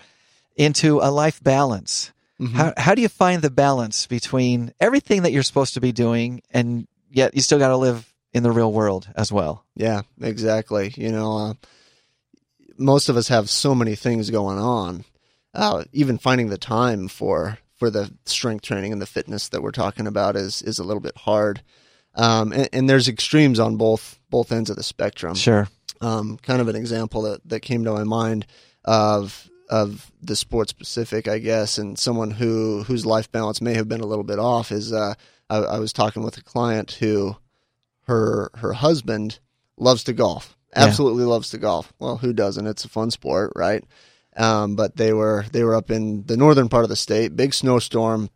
into 0.54 1.00
a 1.00 1.10
life 1.10 1.42
balance. 1.42 2.12
Mm-hmm. 2.40 2.57
How 2.57 2.73
how 2.77 2.94
do 2.94 3.03
you 3.03 3.09
find 3.09 3.42
the 3.42 3.51
balance 3.51 4.07
between 4.07 4.73
everything 4.81 5.23
that 5.23 5.33
you're 5.33 5.42
supposed 5.42 5.75
to 5.75 5.81
be 5.81 5.92
doing 5.92 6.42
and 6.51 6.88
yet 7.11 7.35
you 7.35 7.40
still 7.42 7.59
got 7.59 7.68
to 7.68 7.77
live 7.77 8.12
in 8.33 8.42
the 8.42 8.51
real 8.51 8.73
world 8.73 9.09
as 9.14 9.31
well? 9.31 9.64
Yeah, 9.77 10.03
exactly. 10.20 10.92
You 10.97 11.12
know, 11.12 11.38
uh, 11.38 11.55
most 12.77 13.09
of 13.09 13.16
us 13.16 13.29
have 13.29 13.49
so 13.49 13.75
many 13.75 13.94
things 13.94 14.31
going 14.31 14.59
on. 14.59 15.05
Uh, 15.55 15.85
even 15.92 16.18
finding 16.18 16.49
the 16.49 16.59
time 16.59 17.07
for 17.07 17.59
for 17.77 17.88
the 17.88 18.12
strength 18.25 18.62
training 18.62 18.92
and 18.92 19.01
the 19.01 19.07
fitness 19.07 19.49
that 19.51 19.62
we're 19.62 19.70
talking 19.70 20.09
about 20.09 20.35
is 20.35 20.62
is 20.62 20.81
a 20.81 20.85
little 20.85 21.01
bit 21.01 21.16
hard. 21.16 21.62
Um, 22.16 22.53
and, 22.53 22.68
and 22.73 22.90
there's 22.90 23.09
extremes 23.09 23.61
on 23.61 23.77
both 23.77 24.18
both 24.31 24.51
ends 24.51 24.70
of 24.70 24.77
the 24.77 24.83
spectrum. 24.83 25.37
Sure. 25.37 25.68
Um, 26.01 26.38
kind 26.42 26.61
of 26.61 26.68
an 26.68 26.77
example 26.77 27.23
that, 27.23 27.49
that 27.49 27.61
came 27.61 27.85
to 27.85 27.92
my 27.92 28.05
mind 28.05 28.47
of 28.85 29.49
of 29.70 30.11
the 30.22 30.37
sport 30.37 30.68
specific, 30.68 31.27
I 31.29 31.38
guess, 31.38 31.79
and 31.79 31.98
someone 31.98 32.31
who 32.33 32.83
whose 32.85 33.07
life 33.07 33.31
balance 33.33 33.61
may 33.61 33.74
have 33.74 33.88
been 33.88 34.00
a 34.00 34.07
little 34.07 34.24
bit 34.24 34.38
off 34.38 34.70
is 34.72 34.92
uh, 34.92 35.14
I, 35.50 35.57
I 35.57 35.79
was 35.79 35.92
talking 35.92 36.22
with 36.22 36.37
a 36.37 36.42
client 36.42 36.92
who 36.92 37.37
her 38.03 38.50
her 38.57 38.72
husband 38.74 39.38
loves 39.77 40.05
to 40.05 40.12
golf, 40.12 40.57
Yeah. 40.77 40.85
absolutely 40.85 41.24
loves 41.24 41.50
to 41.50 41.59
golf. 41.59 41.92
Well, 41.98 42.18
who 42.18 42.33
doesn't? 42.33 42.66
It's 42.66 42.85
a 42.85 42.88
fun 42.88 43.11
sport, 43.11 43.53
right? 43.57 43.83
Um, 44.37 44.77
but 44.77 44.96
they 44.96 45.12
were 45.12 45.44
they 45.53 45.64
were 45.64 45.74
up 45.74 45.90
in 45.90 46.24
the 46.27 46.37
northern 46.37 46.68
part 46.68 46.85
of 46.85 46.90
the 46.90 46.96
state, 46.96 47.37
big 47.37 47.55
snowstorm. 47.55 48.31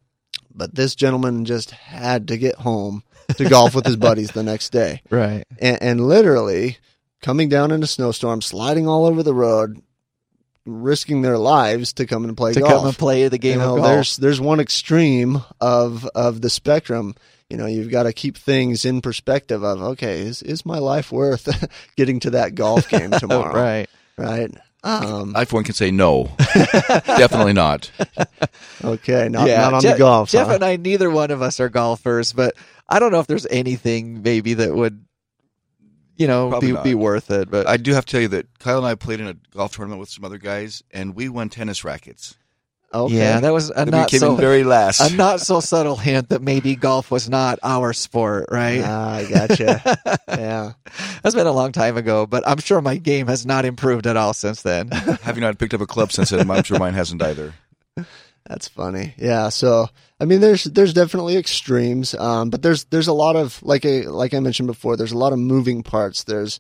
But 0.55 0.75
this 0.75 0.95
gentleman 0.97 1.45
just 1.45 1.71
had 1.71 2.29
to 2.29 2.37
get 2.37 2.57
home 2.57 3.05
to 3.37 3.49
golf 3.49 3.75
with 3.77 3.87
his 3.87 3.97
buddies 4.09 4.31
the 4.33 4.43
next 4.43 4.71
day 4.73 5.03
Right. 5.09 5.45
and, 5.61 5.79
and 5.81 6.01
literally 6.09 6.79
coming 7.23 7.49
down 7.49 7.71
in 7.71 7.83
a 7.83 7.87
snowstorm, 7.87 8.43
sliding 8.43 8.89
all 8.89 9.07
over 9.07 9.23
the 9.23 9.35
road, 9.35 9.81
risking 10.69 11.23
their 11.23 11.39
lives 11.39 11.93
to 11.95 12.07
come 12.07 12.25
and 12.25 12.37
play 12.37 12.53
To 12.53 12.61
golf. 12.61 12.73
come 12.73 12.87
and 12.89 12.99
play 12.99 13.29
the 13.29 13.39
game 13.39 13.55
you 13.55 13.59
know, 13.59 13.73
of 13.77 13.77
golf. 13.83 13.89
there's 13.89 14.17
there's 14.19 14.41
one 14.41 14.61
extreme 14.61 15.43
of 15.61 16.05
of 16.15 16.41
the 16.41 16.51
spectrum. 16.51 17.15
You 17.51 17.57
know, 17.57 17.67
you've 17.67 17.91
got 17.91 18.03
to 18.03 18.13
keep 18.13 18.37
things 18.37 18.85
in 18.85 19.01
perspective. 19.01 19.63
Of 19.65 19.81
okay, 19.83 20.21
is 20.21 20.43
is 20.43 20.67
my 20.67 20.79
life 20.79 21.11
worth 21.11 21.49
getting 21.97 22.21
to 22.21 22.31
that 22.31 22.55
golf 22.55 22.89
game 22.89 23.11
tomorrow? 23.19 23.55
right. 23.55 23.89
right. 24.17 24.51
Um, 24.85 25.35
I, 25.35 25.45
for 25.45 25.57
one, 25.57 25.65
can 25.65 25.75
say 25.75 25.91
no. 25.91 26.31
Definitely 26.55 27.53
not. 27.53 27.91
okay, 28.85 29.29
not, 29.29 29.49
not 29.49 29.75
on 29.75 29.81
Je- 29.83 29.93
the 29.93 29.99
golf. 29.99 30.31
Jeff 30.31 30.47
huh? 30.47 30.55
and 30.55 30.65
I, 30.65 30.77
neither 30.77 31.11
one 31.11 31.31
of 31.33 31.43
us 31.43 31.59
are 31.59 31.69
golfers, 31.69 32.33
but 32.33 32.55
I 32.89 33.01
don't 33.01 33.11
know 33.11 33.19
if 33.19 33.27
there's 33.27 33.47
anything 33.47 34.23
maybe 34.23 34.55
that 34.55 34.73
would, 34.75 35.05
you 36.19 36.27
know, 36.27 36.51
Probably 36.51 36.69
be, 36.69 36.75
not. 36.75 36.85
be 36.85 36.95
worth 36.95 37.31
it. 37.31 37.51
But 37.51 37.67
I 37.67 37.79
do 37.79 37.95
have 37.95 38.05
to 38.05 38.13
tell 38.13 38.21
you 38.21 38.29
that 38.29 38.59
Kyle 38.59 38.77
and 38.79 38.87
I 38.87 38.95
played 38.97 39.21
in 39.21 39.29
a 39.29 39.35
golf 39.55 39.75
tournament 39.75 40.01
with 40.01 40.11
some 40.11 40.25
other 40.25 40.39
guys, 40.39 40.83
and 40.91 41.15
we 41.15 41.29
won 41.31 41.49
tennis 41.49 41.85
rackets. 41.85 42.37
okay. 42.93 43.15
yeah, 43.15 43.41
that 43.41 43.53
was 43.53 43.71
a 43.71 43.79
And 43.81 43.91
not 43.91 44.11
we 44.13 44.19
so 44.19 44.35
very 44.35 44.65
last. 44.65 45.01
a 45.01 45.15
not 45.17 45.41
so 45.41 45.61
subtle 45.61 45.97
hint 45.97 46.31
that 46.31 46.41
maybe 46.43 46.75
golf 46.75 47.11
was 47.11 47.29
not 47.29 47.59
our 47.63 47.93
sport, 47.93 48.47
right? 48.51 48.81
Ah, 48.85 49.15
I 49.17 49.31
gotcha. 49.31 49.99
yeah. 50.29 50.73
That's 51.23 51.35
been 51.35 51.47
a 51.47 51.53
long 51.53 51.73
time 51.73 51.97
ago, 51.99 52.27
but 52.27 52.43
I'm 52.49 52.59
sure 52.59 52.81
my 52.81 52.97
game 52.97 53.27
has 53.29 53.45
not 53.47 53.65
improved 53.65 54.07
at 54.07 54.17
all 54.17 54.33
since 54.35 54.63
then. 54.63 54.89
Have 54.89 55.37
you 55.37 55.43
not 55.43 55.59
picked 55.59 55.75
up 55.75 55.81
a 55.83 55.87
club 55.87 56.13
since 56.13 56.31
then, 56.31 56.51
I'm 56.51 56.63
sure 56.65 56.79
mine 56.79 56.95
hasn't 56.95 57.23
either. 57.23 57.53
That's 58.49 58.67
funny. 58.67 59.15
Yeah. 59.19 59.51
So 59.51 59.89
I 60.19 60.25
mean, 60.25 60.41
there's 60.41 60.65
there's 60.65 60.95
definitely 60.95 61.37
extremes, 61.37 62.15
um, 62.15 62.49
but 62.49 62.63
there's 62.63 62.85
there's 62.85 63.07
a 63.07 63.13
lot 63.13 63.37
of 63.37 63.63
like 63.63 63.85
I 63.85 64.01
like 64.01 64.33
I 64.33 64.41
mentioned 64.41 64.67
before. 64.67 64.97
There's 64.97 65.13
a 65.13 65.19
lot 65.19 65.35
of 65.35 65.39
moving 65.39 65.83
parts. 65.83 66.25
There's 66.25 66.59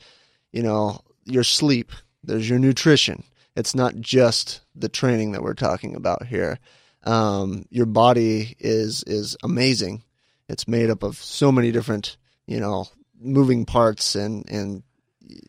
you 0.52 0.62
know 0.62 1.00
your 1.24 1.44
sleep. 1.44 1.90
There's 2.22 2.48
your 2.48 2.58
nutrition. 2.58 3.24
It's 3.56 3.74
not 3.74 3.96
just 3.96 4.60
the 4.76 4.90
training 4.90 5.32
that 5.32 5.42
we're 5.42 5.54
talking 5.54 5.96
about 5.96 6.26
here. 6.26 6.58
Um, 7.04 7.64
your 7.70 7.86
body 7.86 8.54
is 8.58 9.02
is 9.04 9.38
amazing. 9.42 10.04
It's 10.46 10.68
made 10.68 10.90
up 10.90 11.02
of 11.02 11.16
so 11.16 11.50
many 11.50 11.72
different 11.72 12.18
you 12.46 12.60
know 12.60 12.86
moving 13.18 13.64
parts 13.64 14.14
and 14.14 14.44
and 14.50 14.82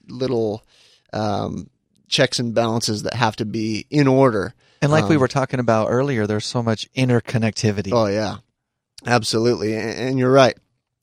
little 0.07 0.65
um, 1.11 1.69
checks 2.07 2.39
and 2.39 2.53
balances 2.53 3.03
that 3.03 3.13
have 3.13 3.35
to 3.35 3.45
be 3.45 3.85
in 3.89 4.07
order. 4.07 4.55
And 4.81 4.91
like 4.91 5.09
we 5.09 5.15
Um, 5.15 5.21
were 5.21 5.27
talking 5.27 5.59
about 5.59 5.87
earlier, 5.89 6.25
there's 6.25 6.45
so 6.45 6.63
much 6.63 6.89
interconnectivity. 6.93 7.91
Oh 7.91 8.07
yeah, 8.07 8.37
absolutely. 9.05 9.75
And, 9.75 9.89
and 9.89 10.19
you're 10.19 10.31
right. 10.31 10.57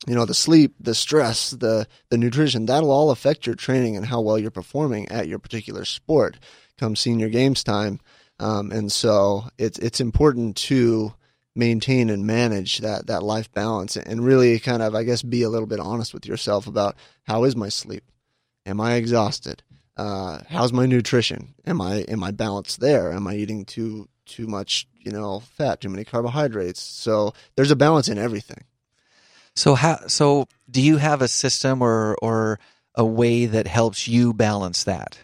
You 0.06 0.14
know, 0.14 0.24
the 0.24 0.34
sleep, 0.34 0.74
the 0.78 0.94
stress, 0.94 1.50
the 1.50 1.86
the 2.10 2.18
nutrition, 2.18 2.66
that'll 2.66 2.90
all 2.90 3.10
affect 3.10 3.46
your 3.46 3.54
training 3.54 3.96
and 3.96 4.06
how 4.06 4.20
well 4.20 4.38
you're 4.38 4.50
performing 4.50 5.08
at 5.08 5.28
your 5.28 5.38
particular 5.38 5.84
sport 5.84 6.38
come 6.78 6.96
senior 6.96 7.28
games 7.28 7.64
time. 7.64 8.00
Um, 8.38 8.70
and 8.70 8.92
so 8.92 9.48
it's 9.58 9.78
it's 9.78 10.00
important 10.00 10.56
to 10.56 11.14
maintain 11.54 12.10
and 12.10 12.26
manage 12.26 12.78
that 12.78 13.06
that 13.06 13.22
life 13.22 13.50
balance 13.52 13.96
and 13.96 14.24
really 14.24 14.58
kind 14.58 14.82
of 14.82 14.94
I 14.94 15.04
guess 15.04 15.22
be 15.22 15.42
a 15.42 15.48
little 15.48 15.66
bit 15.66 15.80
honest 15.80 16.12
with 16.12 16.26
yourself 16.26 16.66
about 16.66 16.96
how 17.24 17.44
is 17.44 17.56
my 17.56 17.70
sleep? 17.70 18.04
Am 18.66 18.80
I 18.80 18.94
exhausted? 18.94 19.62
Uh, 19.96 20.40
how's 20.48 20.72
my 20.72 20.86
nutrition? 20.86 21.54
Am 21.66 21.80
I 21.80 22.00
am 22.02 22.22
I 22.22 22.30
balanced 22.30 22.80
there? 22.80 23.12
Am 23.12 23.26
I 23.26 23.36
eating 23.36 23.64
too 23.64 24.08
too 24.26 24.46
much, 24.46 24.86
you 24.98 25.10
know, 25.10 25.40
fat, 25.40 25.80
too 25.80 25.88
many 25.88 26.04
carbohydrates? 26.04 26.82
So 26.82 27.32
there's 27.54 27.70
a 27.70 27.76
balance 27.76 28.08
in 28.08 28.18
everything. 28.18 28.64
So 29.54 29.74
how 29.74 30.06
so 30.06 30.48
do 30.70 30.82
you 30.82 30.98
have 30.98 31.22
a 31.22 31.28
system 31.28 31.80
or 31.80 32.16
or 32.20 32.60
a 32.94 33.04
way 33.04 33.46
that 33.46 33.66
helps 33.66 34.06
you 34.06 34.34
balance 34.34 34.84
that? 34.84 35.18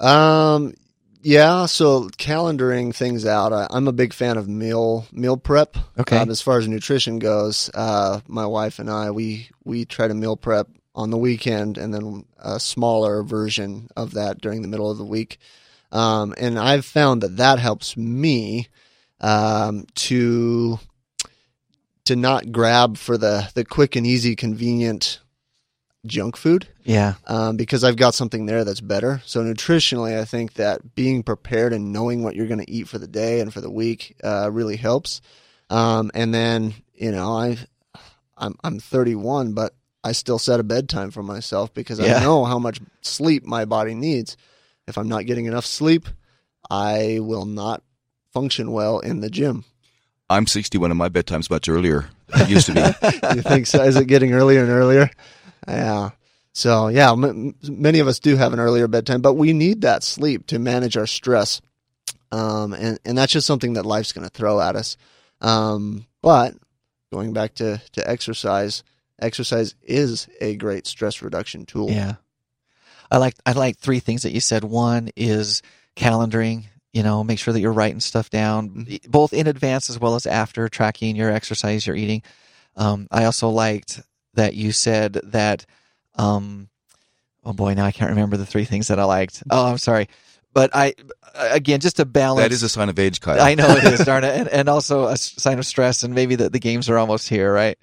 Um, 0.00 0.74
yeah. 1.22 1.66
So 1.66 2.08
calendaring 2.08 2.94
things 2.94 3.24
out. 3.24 3.52
I, 3.52 3.68
I'm 3.70 3.86
a 3.86 3.92
big 3.92 4.12
fan 4.12 4.36
of 4.36 4.48
meal 4.48 5.06
meal 5.12 5.36
prep. 5.36 5.76
Okay. 5.96 6.16
Um, 6.18 6.30
as 6.30 6.40
far 6.40 6.58
as 6.58 6.66
nutrition 6.66 7.20
goes, 7.20 7.70
uh, 7.72 8.20
my 8.26 8.46
wife 8.46 8.80
and 8.80 8.90
I 8.90 9.12
we 9.12 9.48
we 9.64 9.84
try 9.84 10.08
to 10.08 10.14
meal 10.14 10.36
prep 10.36 10.68
on 10.98 11.10
the 11.10 11.16
weekend 11.16 11.78
and 11.78 11.94
then 11.94 12.24
a 12.38 12.58
smaller 12.58 13.22
version 13.22 13.88
of 13.96 14.14
that 14.14 14.40
during 14.40 14.62
the 14.62 14.68
middle 14.68 14.90
of 14.90 14.98
the 14.98 15.04
week. 15.04 15.38
Um, 15.92 16.34
and 16.36 16.58
I've 16.58 16.84
found 16.84 17.22
that 17.22 17.36
that 17.36 17.60
helps 17.60 17.96
me 17.96 18.66
um, 19.20 19.86
to 19.94 20.80
to 22.04 22.16
not 22.16 22.50
grab 22.50 22.96
for 22.96 23.16
the 23.16 23.48
the 23.54 23.64
quick 23.64 23.94
and 23.94 24.04
easy, 24.06 24.34
convenient 24.34 25.20
junk 26.06 26.36
food 26.36 26.66
Yeah. 26.84 27.14
um, 27.26 27.56
because 27.56 27.84
I've 27.84 27.96
got 27.96 28.14
something 28.14 28.46
there 28.46 28.64
that's 28.64 28.80
better. 28.80 29.20
So 29.26 29.42
nutritionally, 29.42 30.18
I 30.18 30.24
think 30.24 30.54
that 30.54 30.94
being 30.94 31.22
prepared 31.22 31.72
and 31.72 31.92
knowing 31.92 32.22
what 32.22 32.34
you're 32.34 32.46
going 32.46 32.64
to 32.64 32.70
eat 32.70 32.88
for 32.88 32.98
the 32.98 33.08
day 33.08 33.40
and 33.40 33.52
for 33.52 33.60
the 33.60 33.70
week 33.70 34.16
uh, 34.24 34.48
really 34.50 34.76
helps. 34.76 35.20
Um, 35.70 36.10
and 36.12 36.34
then 36.34 36.74
you 36.94 37.12
know 37.12 37.32
I 37.36 37.56
I'm 38.36 38.56
I'm 38.64 38.80
31, 38.80 39.52
but 39.52 39.74
I 40.08 40.12
still 40.12 40.38
set 40.38 40.58
a 40.58 40.62
bedtime 40.62 41.10
for 41.10 41.22
myself 41.22 41.72
because 41.74 41.98
Yeah. 42.00 42.16
I 42.16 42.20
know 42.20 42.44
how 42.44 42.58
much 42.58 42.80
sleep 43.02 43.44
my 43.44 43.64
body 43.66 43.94
needs. 43.94 44.36
If 44.86 44.96
I'm 44.96 45.08
not 45.08 45.26
getting 45.26 45.44
enough 45.44 45.66
sleep, 45.66 46.08
I 46.70 47.18
will 47.20 47.44
not 47.44 47.82
function 48.32 48.72
well 48.72 49.00
in 49.00 49.20
the 49.20 49.28
gym. 49.28 49.64
I'm 50.30 50.46
61 50.46 50.90
and 50.90 50.98
my 50.98 51.08
bedtime's 51.08 51.50
much 51.50 51.68
earlier 51.68 52.08
than 52.28 52.42
it 52.42 52.48
used 52.48 52.66
to 52.66 52.74
be. 52.74 52.80
you 53.36 53.42
think 53.42 53.66
so? 53.66 53.82
Is 53.82 53.96
it 53.96 54.06
getting 54.06 54.32
earlier 54.32 54.62
and 54.62 54.70
earlier? 54.70 55.10
Yeah. 55.66 56.10
So 56.52 56.88
yeah, 56.88 57.12
m- 57.12 57.54
many 57.62 57.98
of 58.00 58.08
us 58.08 58.18
do 58.18 58.36
have 58.36 58.52
an 58.52 58.60
earlier 58.60 58.88
bedtime, 58.88 59.20
but 59.20 59.34
we 59.34 59.52
need 59.52 59.82
that 59.82 60.02
sleep 60.02 60.46
to 60.48 60.58
manage 60.58 60.96
our 60.96 61.06
stress, 61.06 61.60
um, 62.32 62.72
and 62.72 62.98
and 63.04 63.16
that's 63.16 63.32
just 63.32 63.46
something 63.46 63.74
that 63.74 63.86
life's 63.86 64.12
going 64.12 64.26
to 64.26 64.32
throw 64.32 64.60
at 64.60 64.74
us. 64.74 64.96
Um, 65.40 66.06
but 66.20 66.54
going 67.12 67.32
back 67.32 67.54
to 67.56 67.80
to 67.92 68.10
exercise, 68.10 68.82
exercise 69.20 69.74
is 69.82 70.28
a 70.40 70.56
great 70.56 70.86
stress 70.86 71.22
reduction 71.22 71.66
tool. 71.66 71.90
Yeah. 71.90 72.14
I 73.10 73.18
like 73.18 73.34
I 73.46 73.52
like 73.52 73.78
three 73.78 74.00
things 74.00 74.22
that 74.22 74.32
you 74.32 74.40
said. 74.40 74.64
One 74.64 75.10
is 75.16 75.62
calendaring, 75.96 76.66
you 76.92 77.02
know, 77.02 77.24
make 77.24 77.38
sure 77.38 77.52
that 77.54 77.60
you're 77.60 77.72
writing 77.72 78.00
stuff 78.00 78.30
down 78.30 78.70
Mm-hmm. 78.70 79.10
both 79.10 79.32
in 79.32 79.46
advance 79.46 79.88
as 79.90 79.98
well 79.98 80.14
as 80.14 80.26
after 80.26 80.68
tracking 80.68 81.16
your 81.16 81.30
exercise, 81.30 81.86
your 81.86 81.96
eating. 81.96 82.22
Um, 82.76 83.08
I 83.10 83.24
also 83.24 83.48
liked 83.48 84.00
that 84.34 84.54
you 84.54 84.72
said 84.72 85.14
that 85.24 85.64
um 86.16 86.68
oh 87.44 87.52
boy, 87.52 87.74
now 87.74 87.86
I 87.86 87.92
can't 87.92 88.10
remember 88.10 88.36
the 88.36 88.46
three 88.46 88.64
things 88.66 88.88
that 88.88 88.98
I 88.98 89.04
liked. 89.04 89.42
Oh, 89.50 89.66
I'm 89.66 89.78
sorry. 89.78 90.08
But 90.52 90.70
I 90.74 90.94
again 91.34 91.80
just 91.80 91.96
to 91.96 92.04
balance 92.04 92.44
That 92.44 92.52
is 92.52 92.62
a 92.62 92.68
sign 92.68 92.88
of 92.88 92.98
age, 92.98 93.20
Kyle. 93.20 93.40
I 93.40 93.54
know 93.54 93.70
it 93.70 93.84
is, 93.84 94.00
darn 94.04 94.24
it, 94.24 94.38
and, 94.38 94.48
and 94.48 94.68
also 94.68 95.06
a 95.06 95.16
sign 95.16 95.58
of 95.58 95.66
stress, 95.66 96.02
and 96.02 96.14
maybe 96.14 96.34
the, 96.34 96.50
the 96.50 96.58
games 96.58 96.90
are 96.90 96.98
almost 96.98 97.28
here, 97.28 97.52
right? 97.52 97.78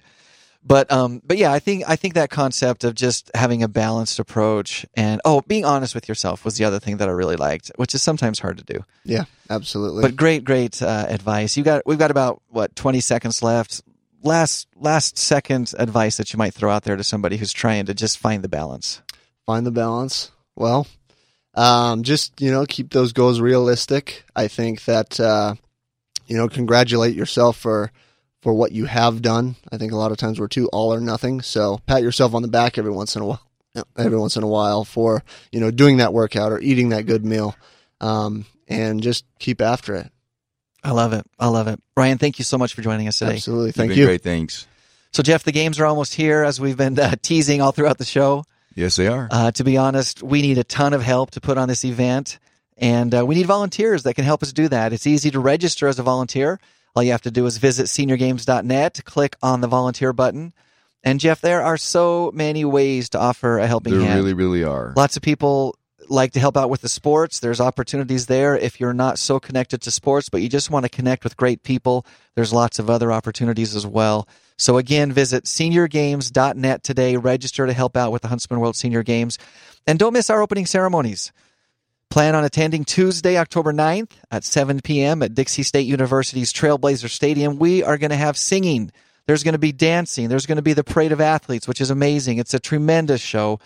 But 0.66 0.90
um, 0.90 1.22
but 1.24 1.38
yeah, 1.38 1.52
I 1.52 1.60
think 1.60 1.84
I 1.86 1.94
think 1.94 2.14
that 2.14 2.28
concept 2.28 2.82
of 2.82 2.96
just 2.96 3.30
having 3.36 3.62
a 3.62 3.68
balanced 3.68 4.18
approach 4.18 4.84
and 4.94 5.20
oh, 5.24 5.40
being 5.46 5.64
honest 5.64 5.94
with 5.94 6.08
yourself 6.08 6.44
was 6.44 6.56
the 6.56 6.64
other 6.64 6.80
thing 6.80 6.96
that 6.96 7.08
I 7.08 7.12
really 7.12 7.36
liked, 7.36 7.70
which 7.76 7.94
is 7.94 8.02
sometimes 8.02 8.40
hard 8.40 8.58
to 8.58 8.64
do. 8.64 8.84
Yeah, 9.04 9.26
absolutely. 9.48 10.02
But 10.02 10.16
great, 10.16 10.42
great 10.42 10.82
uh, 10.82 11.06
advice. 11.08 11.56
You 11.56 11.62
got 11.62 11.86
we've 11.86 12.00
got 12.00 12.10
about 12.10 12.42
what 12.48 12.74
twenty 12.74 12.98
seconds 12.98 13.44
left. 13.44 13.82
Last 14.24 14.66
last 14.74 15.18
second 15.18 15.72
advice 15.78 16.16
that 16.16 16.32
you 16.32 16.36
might 16.36 16.52
throw 16.52 16.72
out 16.72 16.82
there 16.82 16.96
to 16.96 17.04
somebody 17.04 17.36
who's 17.36 17.52
trying 17.52 17.86
to 17.86 17.94
just 17.94 18.18
find 18.18 18.42
the 18.42 18.48
balance. 18.48 19.02
find 19.46 19.64
the 19.64 19.70
balance. 19.70 20.32
Well, 20.56 20.88
um, 21.54 22.02
just 22.02 22.40
you 22.40 22.50
know, 22.50 22.66
keep 22.66 22.90
those 22.90 23.12
goals 23.12 23.40
realistic. 23.40 24.24
I 24.34 24.48
think 24.48 24.84
that 24.86 25.20
uh, 25.20 25.54
you 26.26 26.36
know, 26.36 26.48
congratulate 26.48 27.14
yourself 27.14 27.56
for 27.56 27.92
for 28.46 28.54
what 28.54 28.70
you 28.70 28.84
have 28.84 29.22
done. 29.22 29.56
I 29.72 29.76
think 29.76 29.90
a 29.90 29.96
lot 29.96 30.12
of 30.12 30.18
times 30.18 30.38
we're 30.38 30.46
too 30.46 30.68
all 30.68 30.94
or 30.94 31.00
nothing. 31.00 31.42
So 31.42 31.80
pat 31.84 32.00
yourself 32.00 32.32
on 32.32 32.42
the 32.42 32.48
back 32.48 32.78
every 32.78 32.92
once 32.92 33.16
in 33.16 33.22
a 33.22 33.26
while. 33.26 33.40
Every 33.98 34.16
once 34.16 34.36
in 34.36 34.42
a 34.42 34.46
while 34.46 34.84
for 34.84 35.22
you 35.52 35.60
know 35.60 35.70
doing 35.70 35.98
that 35.98 36.14
workout 36.14 36.50
or 36.50 36.58
eating 36.60 36.90
that 36.90 37.04
good 37.04 37.26
meal, 37.26 37.54
um, 38.00 38.46
and 38.68 39.02
just 39.02 39.26
keep 39.38 39.60
after 39.60 39.94
it. 39.96 40.10
I 40.82 40.92
love 40.92 41.12
it. 41.12 41.26
I 41.38 41.48
love 41.48 41.68
it. 41.68 41.78
Ryan, 41.94 42.16
thank 42.16 42.38
you 42.38 42.44
so 42.44 42.56
much 42.56 42.72
for 42.72 42.80
joining 42.80 43.06
us 43.06 43.18
today. 43.18 43.34
Absolutely, 43.34 43.66
You've 43.66 43.74
thank 43.74 43.90
been 43.90 43.98
you. 43.98 44.06
Great, 44.06 44.22
thanks. 44.22 44.66
So, 45.12 45.22
Jeff, 45.22 45.42
the 45.42 45.52
games 45.52 45.78
are 45.78 45.84
almost 45.84 46.14
here, 46.14 46.42
as 46.42 46.58
we've 46.58 46.76
been 46.76 46.98
uh, 46.98 47.16
teasing 47.20 47.60
all 47.60 47.72
throughout 47.72 47.98
the 47.98 48.06
show. 48.06 48.44
Yes, 48.74 48.96
they 48.96 49.08
are. 49.08 49.28
Uh, 49.30 49.50
to 49.50 49.62
be 49.64 49.76
honest, 49.76 50.22
we 50.22 50.40
need 50.40 50.56
a 50.56 50.64
ton 50.64 50.94
of 50.94 51.02
help 51.02 51.32
to 51.32 51.42
put 51.42 51.58
on 51.58 51.68
this 51.68 51.84
event, 51.84 52.38
and 52.78 53.14
uh, 53.14 53.26
we 53.26 53.34
need 53.34 53.44
volunteers 53.44 54.04
that 54.04 54.14
can 54.14 54.24
help 54.24 54.42
us 54.42 54.54
do 54.54 54.68
that. 54.68 54.94
It's 54.94 55.06
easy 55.06 55.30
to 55.32 55.40
register 55.40 55.86
as 55.86 55.98
a 55.98 56.02
volunteer. 56.02 56.58
All 56.96 57.02
you 57.02 57.12
have 57.12 57.22
to 57.22 57.30
do 57.30 57.44
is 57.44 57.58
visit 57.58 57.86
seniorgames.net, 57.86 59.02
click 59.04 59.36
on 59.42 59.60
the 59.60 59.68
volunteer 59.68 60.14
button. 60.14 60.54
And, 61.04 61.20
Jeff, 61.20 61.42
there 61.42 61.60
are 61.60 61.76
so 61.76 62.32
many 62.32 62.64
ways 62.64 63.10
to 63.10 63.18
offer 63.18 63.58
a 63.58 63.66
helping 63.66 63.92
There 63.92 64.02
hand. 64.02 64.18
really, 64.18 64.32
really 64.32 64.64
are. 64.64 64.94
Lots 64.96 65.16
of 65.16 65.22
people 65.22 65.76
like 66.08 66.32
to 66.32 66.40
help 66.40 66.56
out 66.56 66.70
with 66.70 66.80
the 66.80 66.88
sports. 66.88 67.40
There's 67.40 67.60
opportunities 67.60 68.26
there. 68.26 68.56
If 68.56 68.80
you're 68.80 68.94
not 68.94 69.18
so 69.18 69.38
connected 69.38 69.82
to 69.82 69.90
sports, 69.90 70.30
but 70.30 70.40
you 70.40 70.48
just 70.48 70.70
want 70.70 70.84
to 70.84 70.88
connect 70.88 71.22
with 71.22 71.36
great 71.36 71.62
people, 71.62 72.06
there's 72.34 72.52
lots 72.52 72.78
of 72.78 72.88
other 72.88 73.12
opportunities 73.12 73.76
as 73.76 73.86
well. 73.86 74.26
So 74.56 74.78
again, 74.78 75.12
visit 75.12 75.44
seniorgames.net 75.44 76.82
today. 76.82 77.16
Register 77.18 77.66
to 77.66 77.72
help 77.74 77.96
out 77.96 78.10
with 78.10 78.22
the 78.22 78.28
Huntsman 78.28 78.58
World 78.58 78.76
Senior 78.76 79.02
Games. 79.02 79.38
And 79.86 79.98
don't 79.98 80.14
miss 80.14 80.30
our 80.30 80.40
opening 80.40 80.64
ceremonies. 80.64 81.30
Plan 82.10 82.34
on 82.34 82.44
attending 82.44 82.84
Tuesday, 82.84 83.36
October 83.36 83.72
9th 83.72 84.12
at 84.30 84.44
7 84.44 84.80
p.m. 84.80 85.22
at 85.22 85.34
Dixie 85.34 85.62
State 85.62 85.86
University's 85.86 86.52
Trailblazer 86.52 87.10
Stadium. 87.10 87.58
We 87.58 87.82
are 87.82 87.98
going 87.98 88.10
to 88.10 88.16
have 88.16 88.36
singing. 88.36 88.92
There's 89.26 89.42
going 89.42 89.52
to 89.52 89.58
be 89.58 89.72
dancing. 89.72 90.28
There's 90.28 90.46
going 90.46 90.56
to 90.56 90.62
be 90.62 90.72
the 90.72 90.84
parade 90.84 91.12
of 91.12 91.20
athletes, 91.20 91.66
which 91.66 91.80
is 91.80 91.90
amazing. 91.90 92.38
It's 92.38 92.54
a 92.54 92.60
tremendous 92.60 93.20
show. 93.20 93.58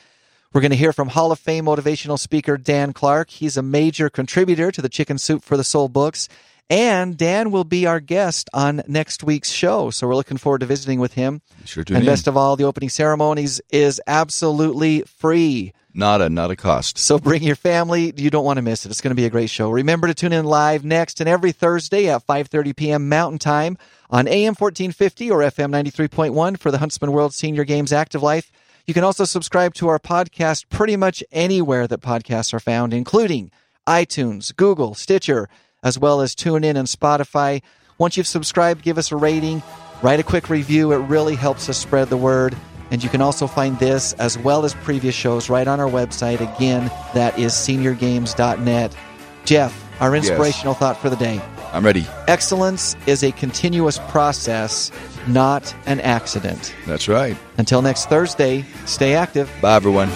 We're 0.52 0.62
going 0.62 0.72
to 0.72 0.76
hear 0.76 0.92
from 0.92 1.08
Hall 1.08 1.30
of 1.30 1.38
Fame 1.38 1.66
motivational 1.66 2.18
speaker 2.18 2.56
Dan 2.56 2.92
Clark. 2.92 3.30
He's 3.30 3.56
a 3.56 3.62
major 3.62 4.10
contributor 4.10 4.72
to 4.72 4.82
the 4.82 4.88
Chicken 4.88 5.18
Soup 5.18 5.44
for 5.44 5.56
the 5.56 5.62
Soul 5.62 5.88
books. 5.88 6.28
And 6.70 7.16
Dan 7.16 7.50
will 7.50 7.64
be 7.64 7.86
our 7.86 7.98
guest 7.98 8.48
on 8.54 8.82
next 8.86 9.24
week's 9.24 9.50
show. 9.50 9.90
So 9.90 10.06
we're 10.06 10.14
looking 10.14 10.36
forward 10.36 10.60
to 10.60 10.66
visiting 10.66 11.00
with 11.00 11.14
him. 11.14 11.42
Sure 11.64 11.82
tune 11.82 11.96
and 11.96 12.04
in. 12.04 12.10
best 12.10 12.28
of 12.28 12.36
all, 12.36 12.54
the 12.54 12.62
opening 12.62 12.88
ceremonies 12.88 13.60
is 13.70 14.00
absolutely 14.06 15.02
free. 15.02 15.72
Not 15.92 16.22
a 16.22 16.30
not 16.30 16.52
a 16.52 16.56
cost. 16.56 16.98
So 16.98 17.18
bring 17.18 17.42
your 17.42 17.56
family. 17.56 18.12
You 18.16 18.30
don't 18.30 18.44
want 18.44 18.58
to 18.58 18.62
miss 18.62 18.86
it. 18.86 18.90
It's 18.90 19.00
going 19.00 19.10
to 19.10 19.16
be 19.16 19.24
a 19.24 19.30
great 19.30 19.50
show. 19.50 19.68
Remember 19.70 20.06
to 20.06 20.14
tune 20.14 20.32
in 20.32 20.44
live 20.44 20.84
next 20.84 21.18
and 21.18 21.28
every 21.28 21.50
Thursday 21.50 22.08
at 22.08 22.24
5:30 22.24 22.76
p.m. 22.76 23.08
Mountain 23.08 23.40
Time 23.40 23.76
on 24.08 24.28
AM 24.28 24.54
1450 24.54 25.30
or 25.32 25.40
FM 25.40 25.72
93.1 25.72 26.56
for 26.56 26.70
the 26.70 26.78
Huntsman 26.78 27.10
World 27.10 27.34
Senior 27.34 27.64
Games 27.64 27.92
Active 27.92 28.22
Life. 28.22 28.52
You 28.86 28.94
can 28.94 29.02
also 29.02 29.24
subscribe 29.24 29.74
to 29.74 29.88
our 29.88 29.98
podcast 29.98 30.68
pretty 30.68 30.96
much 30.96 31.24
anywhere 31.32 31.88
that 31.88 32.00
podcasts 32.00 32.54
are 32.54 32.60
found, 32.60 32.94
including 32.94 33.50
iTunes, 33.88 34.54
Google, 34.54 34.94
Stitcher, 34.94 35.48
as 35.82 35.98
well 35.98 36.20
as 36.20 36.34
TuneIn 36.34 36.76
and 36.76 36.88
Spotify. 36.88 37.62
Once 37.98 38.16
you've 38.16 38.26
subscribed, 38.26 38.82
give 38.82 38.98
us 38.98 39.12
a 39.12 39.16
rating, 39.16 39.62
write 40.02 40.20
a 40.20 40.22
quick 40.22 40.48
review. 40.48 40.92
It 40.92 40.98
really 40.98 41.36
helps 41.36 41.68
us 41.68 41.78
spread 41.78 42.08
the 42.08 42.16
word. 42.16 42.56
And 42.90 43.04
you 43.04 43.08
can 43.08 43.20
also 43.20 43.46
find 43.46 43.78
this 43.78 44.14
as 44.14 44.36
well 44.38 44.64
as 44.64 44.74
previous 44.74 45.14
shows 45.14 45.48
right 45.48 45.68
on 45.68 45.78
our 45.78 45.88
website. 45.88 46.40
Again, 46.40 46.90
that 47.14 47.38
is 47.38 47.52
seniorgames.net. 47.52 48.96
Jeff, 49.44 50.00
our 50.00 50.16
inspirational 50.16 50.74
thought 50.74 50.96
for 50.96 51.08
the 51.08 51.16
day. 51.16 51.40
I'm 51.72 51.84
ready. 51.84 52.06
Excellence 52.26 52.96
is 53.06 53.22
a 53.22 53.30
continuous 53.32 53.98
process, 54.08 54.90
not 55.28 55.74
an 55.86 56.00
accident. 56.00 56.74
That's 56.86 57.06
right. 57.06 57.36
Until 57.58 57.80
next 57.80 58.08
Thursday, 58.08 58.64
stay 58.86 59.14
active. 59.14 59.50
Bye, 59.60 59.76
everyone. 59.76 60.10